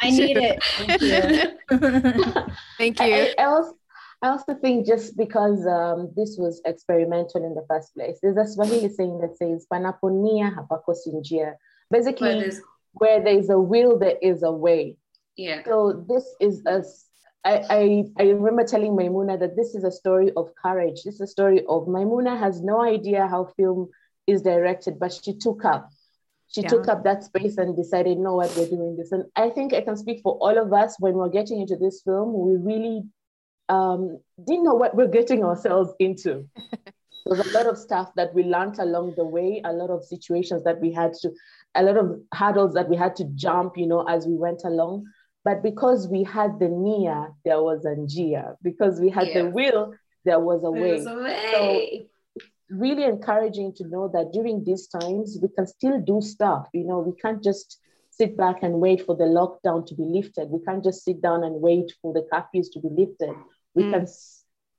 I 0.02 0.10
need 0.12 0.38
it. 0.38 0.64
Thank 0.64 1.02
you. 1.02 2.44
Thank 2.78 3.00
you. 3.00 3.06
I, 3.06 3.36
I 3.40 3.44
also, 3.46 3.74
I 4.22 4.30
also 4.30 4.54
think 4.54 4.86
just 4.86 5.18
because 5.18 5.66
um, 5.66 6.12
this 6.16 6.38
was 6.38 6.62
experimental 6.66 7.44
in 7.44 7.56
the 7.56 7.66
first 7.68 7.94
place, 7.96 8.20
there's 8.22 8.38
a 8.38 8.46
Swahili 8.46 8.90
saying 8.90 9.20
that 9.20 9.38
says 9.38 9.66
"panaponia 9.72 10.54
hapakosi 10.56 11.14
njia." 11.14 11.56
Basically, 11.92 12.34
But 12.36 12.38
it's- 12.48 12.62
where 12.94 13.22
there 13.24 13.38
is 13.38 13.50
a 13.50 13.60
will, 13.60 13.98
there 14.00 14.18
is 14.22 14.44
a 14.44 14.52
way. 14.52 14.98
yeah. 15.38 15.64
So 15.66 16.06
this 16.08 16.26
is 16.40 16.62
a. 16.66 16.84
I, 17.46 17.64
I, 17.70 18.04
I 18.20 18.24
remember 18.32 18.66
telling 18.66 18.96
Maimuna 18.98 19.38
that 19.40 19.56
this 19.56 19.74
is 19.74 19.84
a 19.86 19.92
story 19.92 20.32
of 20.36 20.50
courage. 20.62 21.04
This 21.06 21.16
is 21.16 21.22
a 21.22 21.28
story 21.28 21.64
of 21.70 21.88
Maimuna 21.88 22.38
has 22.38 22.62
no 22.62 22.82
idea 22.82 23.28
how 23.28 23.46
film 23.56 23.90
is 24.28 24.42
directed, 24.42 25.00
but 25.00 25.14
she 25.14 25.34
took 25.38 25.64
up. 25.64 25.90
She 26.50 26.62
Yeah. 26.62 26.68
took 26.68 26.88
up 26.90 27.04
that 27.06 27.24
space 27.24 27.58
and 27.58 27.78
decided, 27.78 28.18
no, 28.18 28.36
what 28.36 28.54
we're 28.58 28.68
doing 28.68 28.98
this. 28.98 29.14
And 29.14 29.24
I 29.38 29.50
think 29.52 29.74
I 29.74 29.82
can 29.82 29.96
speak 29.96 30.20
for 30.22 30.34
all 30.42 30.58
of 30.58 30.74
us 30.74 30.98
when 31.00 31.14
we're 31.14 31.30
getting 31.30 31.62
into 31.62 31.78
this 31.78 32.02
film, 32.02 32.34
we 32.34 32.58
really 32.58 33.04
um, 33.70 34.20
didn't 34.46 34.64
know 34.66 34.74
what 34.74 34.96
we're 34.96 35.08
getting 35.08 35.44
ourselves 35.46 35.92
into. 36.00 36.50
There's 37.26 37.48
a 37.48 37.58
lot 37.58 37.68
of 37.68 37.78
stuff 37.78 38.14
that 38.16 38.34
we 38.34 38.44
learned 38.44 38.80
along 38.80 39.14
the 39.18 39.26
way, 39.26 39.62
a 39.64 39.74
lot 39.74 39.90
of 39.90 40.04
situations 40.04 40.64
that 40.64 40.80
we 40.80 40.92
had 40.92 41.14
to, 41.22 41.32
a 41.76 41.84
lot 41.84 41.98
of 41.98 42.22
hurdles 42.34 42.74
that 42.74 42.90
we 42.90 42.96
had 42.96 43.16
to 43.18 43.26
jump, 43.36 43.78
you 43.78 43.88
know, 43.88 44.04
as 44.08 44.26
we 44.28 44.36
went 44.36 44.62
along. 44.64 45.06
But 45.46 45.64
because 45.64 46.08
we 46.08 46.24
had 46.24 46.60
the 46.60 46.70
Nia, 46.70 47.30
there 47.46 47.62
was 47.62 47.86
a 47.86 47.90
Njia. 47.96 48.56
Because 48.62 49.00
we 49.00 49.10
had 49.10 49.28
Yeah. 49.28 49.44
the 49.44 49.50
will, 49.50 49.94
there 50.26 50.40
was 50.40 50.64
a 50.64 50.72
way. 50.72 51.02
There's 51.02 51.08
a 51.08 51.16
way. 51.16 52.10
Really 52.70 53.04
encouraging 53.04 53.74
to 53.74 53.88
know 53.88 54.08
that 54.10 54.32
during 54.32 54.64
these 54.64 54.88
times, 54.88 55.40
we 55.42 55.48
can 55.50 55.66
still 55.66 56.00
do 56.00 56.22
stuff. 56.22 56.68
You 56.74 56.86
know, 56.86 57.00
we 57.00 57.14
can't 57.14 57.44
just 57.44 57.80
sit 58.12 58.36
back 58.38 58.64
and 58.64 58.80
wait 58.82 59.06
for 59.06 59.16
the 59.16 59.24
lockdown 59.24 59.86
to 59.88 59.96
be 59.96 60.04
lifted. 60.04 60.50
We 60.50 60.60
can't 60.66 60.84
just 60.84 61.04
sit 61.04 61.22
down 61.22 61.44
and 61.44 61.62
wait 61.62 61.94
for 62.02 62.14
the 62.14 62.24
curfews 62.32 62.68
to 62.74 62.80
be 62.80 62.90
lifted. 62.90 63.34
We 63.76 63.84
Mm. 63.84 63.92
can 63.94 64.08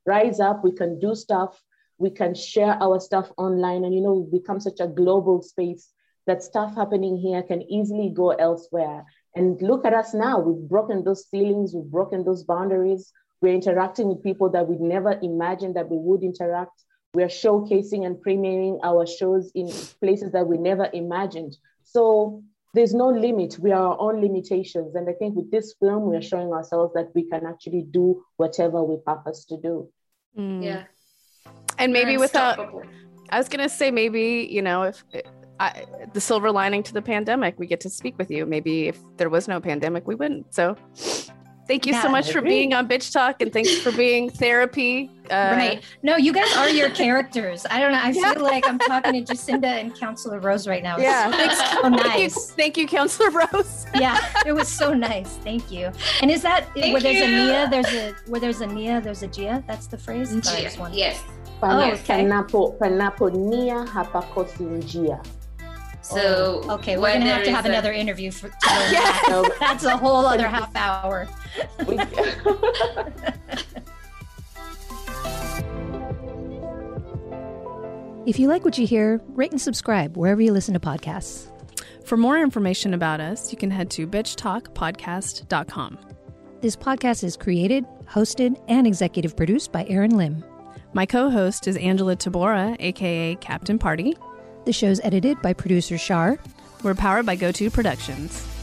rise 0.07 0.41
up, 0.41 0.63
we 0.63 0.73
can 0.73 0.99
do 0.99 1.15
stuff, 1.15 1.63
we 2.01 2.11
can 2.11 2.35
share 2.35 2.77
our 2.83 2.99
stuff 2.99 3.31
online, 3.37 3.85
and 3.85 3.95
you 3.95 4.01
know, 4.01 4.15
we've 4.15 4.43
become 4.43 4.59
such 4.59 4.81
a 4.81 4.89
global 4.89 5.43
space 5.43 5.93
that 6.27 6.43
stuff 6.43 6.75
happening 6.75 7.17
here 7.17 7.43
can 7.43 7.63
easily 7.63 8.11
go 8.15 8.31
elsewhere. 8.31 9.05
And 9.35 9.61
look 9.61 9.85
at 9.85 9.95
us 9.95 10.15
now. 10.15 10.41
We've 10.41 10.69
broken 10.69 11.05
those 11.05 11.29
ceilings, 11.29 11.75
we've 11.75 11.85
broken 11.85 12.25
those 12.25 12.43
boundaries. 12.45 13.13
We're 13.43 13.55
interacting 13.55 14.09
with 14.09 14.23
people 14.23 14.51
that 14.51 14.67
we'd 14.69 14.81
never 14.81 15.19
imagined 15.23 15.77
that 15.77 15.89
we 15.89 15.97
would 15.97 16.23
interact. 16.23 16.85
We're 17.15 17.27
showcasing 17.27 18.07
and 18.07 18.17
premiering 18.17 18.79
our 18.83 19.07
shows 19.07 19.51
in 19.55 19.69
places 20.01 20.33
that 20.33 20.47
we 20.47 20.59
never 20.59 20.89
imagined. 20.93 21.57
So 21.85 22.43
there's 22.75 22.95
no 22.95 23.09
limit. 23.09 23.59
We 23.59 23.73
are 23.73 23.89
our 23.89 24.01
own 24.01 24.21
limitations. 24.21 24.95
And 24.95 25.09
I 25.09 25.15
think 25.15 25.37
with 25.37 25.51
this 25.51 25.75
film, 25.81 26.03
we're 26.05 26.23
showing 26.23 26.53
ourselves 26.53 26.93
that 26.95 27.11
we 27.15 27.29
can 27.29 27.47
actually 27.47 27.83
do 27.91 28.23
whatever 28.37 28.85
we 28.85 28.99
purpose 28.99 29.45
to 29.47 29.57
do. 29.57 29.91
Mm. 30.39 30.65
Yeah. 30.65 30.85
And 31.79 31.93
maybe 31.93 32.17
We're 32.17 32.25
without. 32.25 32.59
I 33.31 33.39
was 33.39 33.49
going 33.49 33.63
to 33.63 33.75
say, 33.75 33.91
maybe, 33.91 34.49
you 34.51 34.61
know, 34.61 34.83
if 34.83 35.05
I, 35.61 35.85
the 36.13 36.21
silver 36.21 36.51
lining 36.51 36.83
to 36.85 36.93
the 36.93 37.03
pandemic, 37.03 37.59
we 37.59 37.67
get 37.67 37.81
to 37.81 37.91
speak 37.91 38.19
with 38.19 38.31
you. 38.31 38.45
Maybe 38.45 38.89
if 38.89 38.99
there 39.19 39.31
was 39.31 39.47
no 39.47 39.61
pandemic, 39.61 40.07
we 40.07 40.15
wouldn't. 40.17 40.53
So 40.53 40.77
thank 41.69 41.87
you 41.87 41.93
so 41.95 42.09
much 42.09 42.33
for 42.33 42.41
being 42.41 42.75
on 42.75 42.89
Bitch 42.89 43.13
Talk 43.13 43.41
and 43.41 43.53
thanks 43.53 43.79
for 43.79 43.93
being 43.93 44.31
therapy. 44.31 45.11
Uh, 45.31 45.53
right. 45.57 45.85
No, 46.03 46.17
you 46.17 46.33
guys 46.33 46.53
are 46.57 46.69
your 46.69 46.91
characters. 47.03 47.65
I 47.71 47.79
don't 47.79 47.93
know. 47.93 48.01
I 48.03 48.11
Yeah. 48.11 48.33
feel 48.33 48.43
like 48.43 48.67
I'm 48.67 48.81
talking 48.81 49.25
to 49.25 49.33
Jacinda 49.33 49.65
and 49.67 49.95
Counselor 49.97 50.41
Rose 50.41 50.67
right 50.67 50.83
now. 50.83 50.99
Yeah. 50.99 51.31
Thanks. 51.31 51.57
so 51.71 51.83
Thank 51.83 51.95
you, 51.97 52.03
nice. 52.09 52.51
thank 52.53 52.77
you, 52.77 52.89
Counselor 52.89 53.31
Rose. 53.31 53.87
yeah, 53.95 54.19
it 54.45 54.53
was 54.53 54.67
so 54.67 54.93
nice. 54.93 55.37
Thank 55.37 55.71
you. 55.71 55.93
And 56.21 56.33
is 56.33 56.43
that 56.43 56.67
Thank 56.75 56.95
where 56.95 57.01
there's 57.01 57.23
a 57.23 57.29
you. 57.29 57.37
Nia, 57.37 57.69
there's 57.71 57.95
a 57.95 58.15
where 58.27 58.41
there's 58.41 58.61
a 58.61 58.67
Nia, 58.67 59.01
there's 59.01 59.23
a 59.23 59.29
Gia? 59.29 59.63
That's 59.69 59.87
the 59.87 59.99
phrase. 59.99 60.31
Sorry, 60.43 60.67
I 60.67 60.71
Yeah. 61.63 61.91
just. 61.91 62.11
Oh, 62.11 62.15
okay. 62.15 62.25
Panapo, 62.25 62.79
panapo 62.79 63.31
nia 63.33 63.85
hapakosi 63.87 64.63
njia. 64.65 65.21
So 66.03 66.63
oh, 66.65 66.75
Okay, 66.75 66.97
we're 66.97 67.13
gonna 67.13 67.27
have 67.27 67.45
to 67.45 67.53
have 67.53 67.67
a- 67.67 67.69
another 67.69 67.93
interview 67.93 68.31
for 68.31 68.49
to 68.49 68.57
that. 68.61 69.53
That's 69.61 69.85
a 69.85 69.97
whole 69.97 70.27
other 70.27 70.49
half 70.57 70.75
hour. 70.75 71.29
If 78.27 78.39
you 78.39 78.49
like 78.49 78.65
what 78.65 78.79
you 78.79 78.87
hear, 78.87 79.21
rate 79.29 79.51
and 79.51 79.61
subscribe 79.61 80.17
wherever 80.17 80.41
you 80.41 80.53
listen 80.53 80.75
to 80.75 80.81
podcasts. 80.81 81.47
For 82.05 82.17
more 82.17 82.39
information 82.39 82.95
about 82.95 83.21
us, 83.21 83.51
you 83.51 83.59
can 83.59 83.71
head 83.71 83.91
to 83.93 84.07
bitchtalkpodcast.com. 84.07 85.99
This 86.61 86.77
podcast 86.77 87.25
is 87.25 87.37
created, 87.37 87.87
hosted, 88.09 88.61
and 88.69 88.87
executive 88.87 89.37
produced 89.37 89.73
by 89.73 89.87
Erin 89.89 90.17
Lim. 90.17 90.45
My 90.93 91.07
co 91.07 91.31
host 91.31 91.69
is 91.69 91.77
Angela 91.77 92.17
Tabora, 92.17 92.77
aka 92.81 93.37
Captain 93.37 93.79
Party. 93.79 94.17
The 94.65 94.73
show's 94.73 94.99
edited 95.05 95.41
by 95.41 95.53
producer 95.53 95.97
Shar. 95.97 96.37
We're 96.83 96.97
powered 96.97 97.27
by 97.27 97.37
GoTo 97.37 97.73
Productions. 97.73 98.60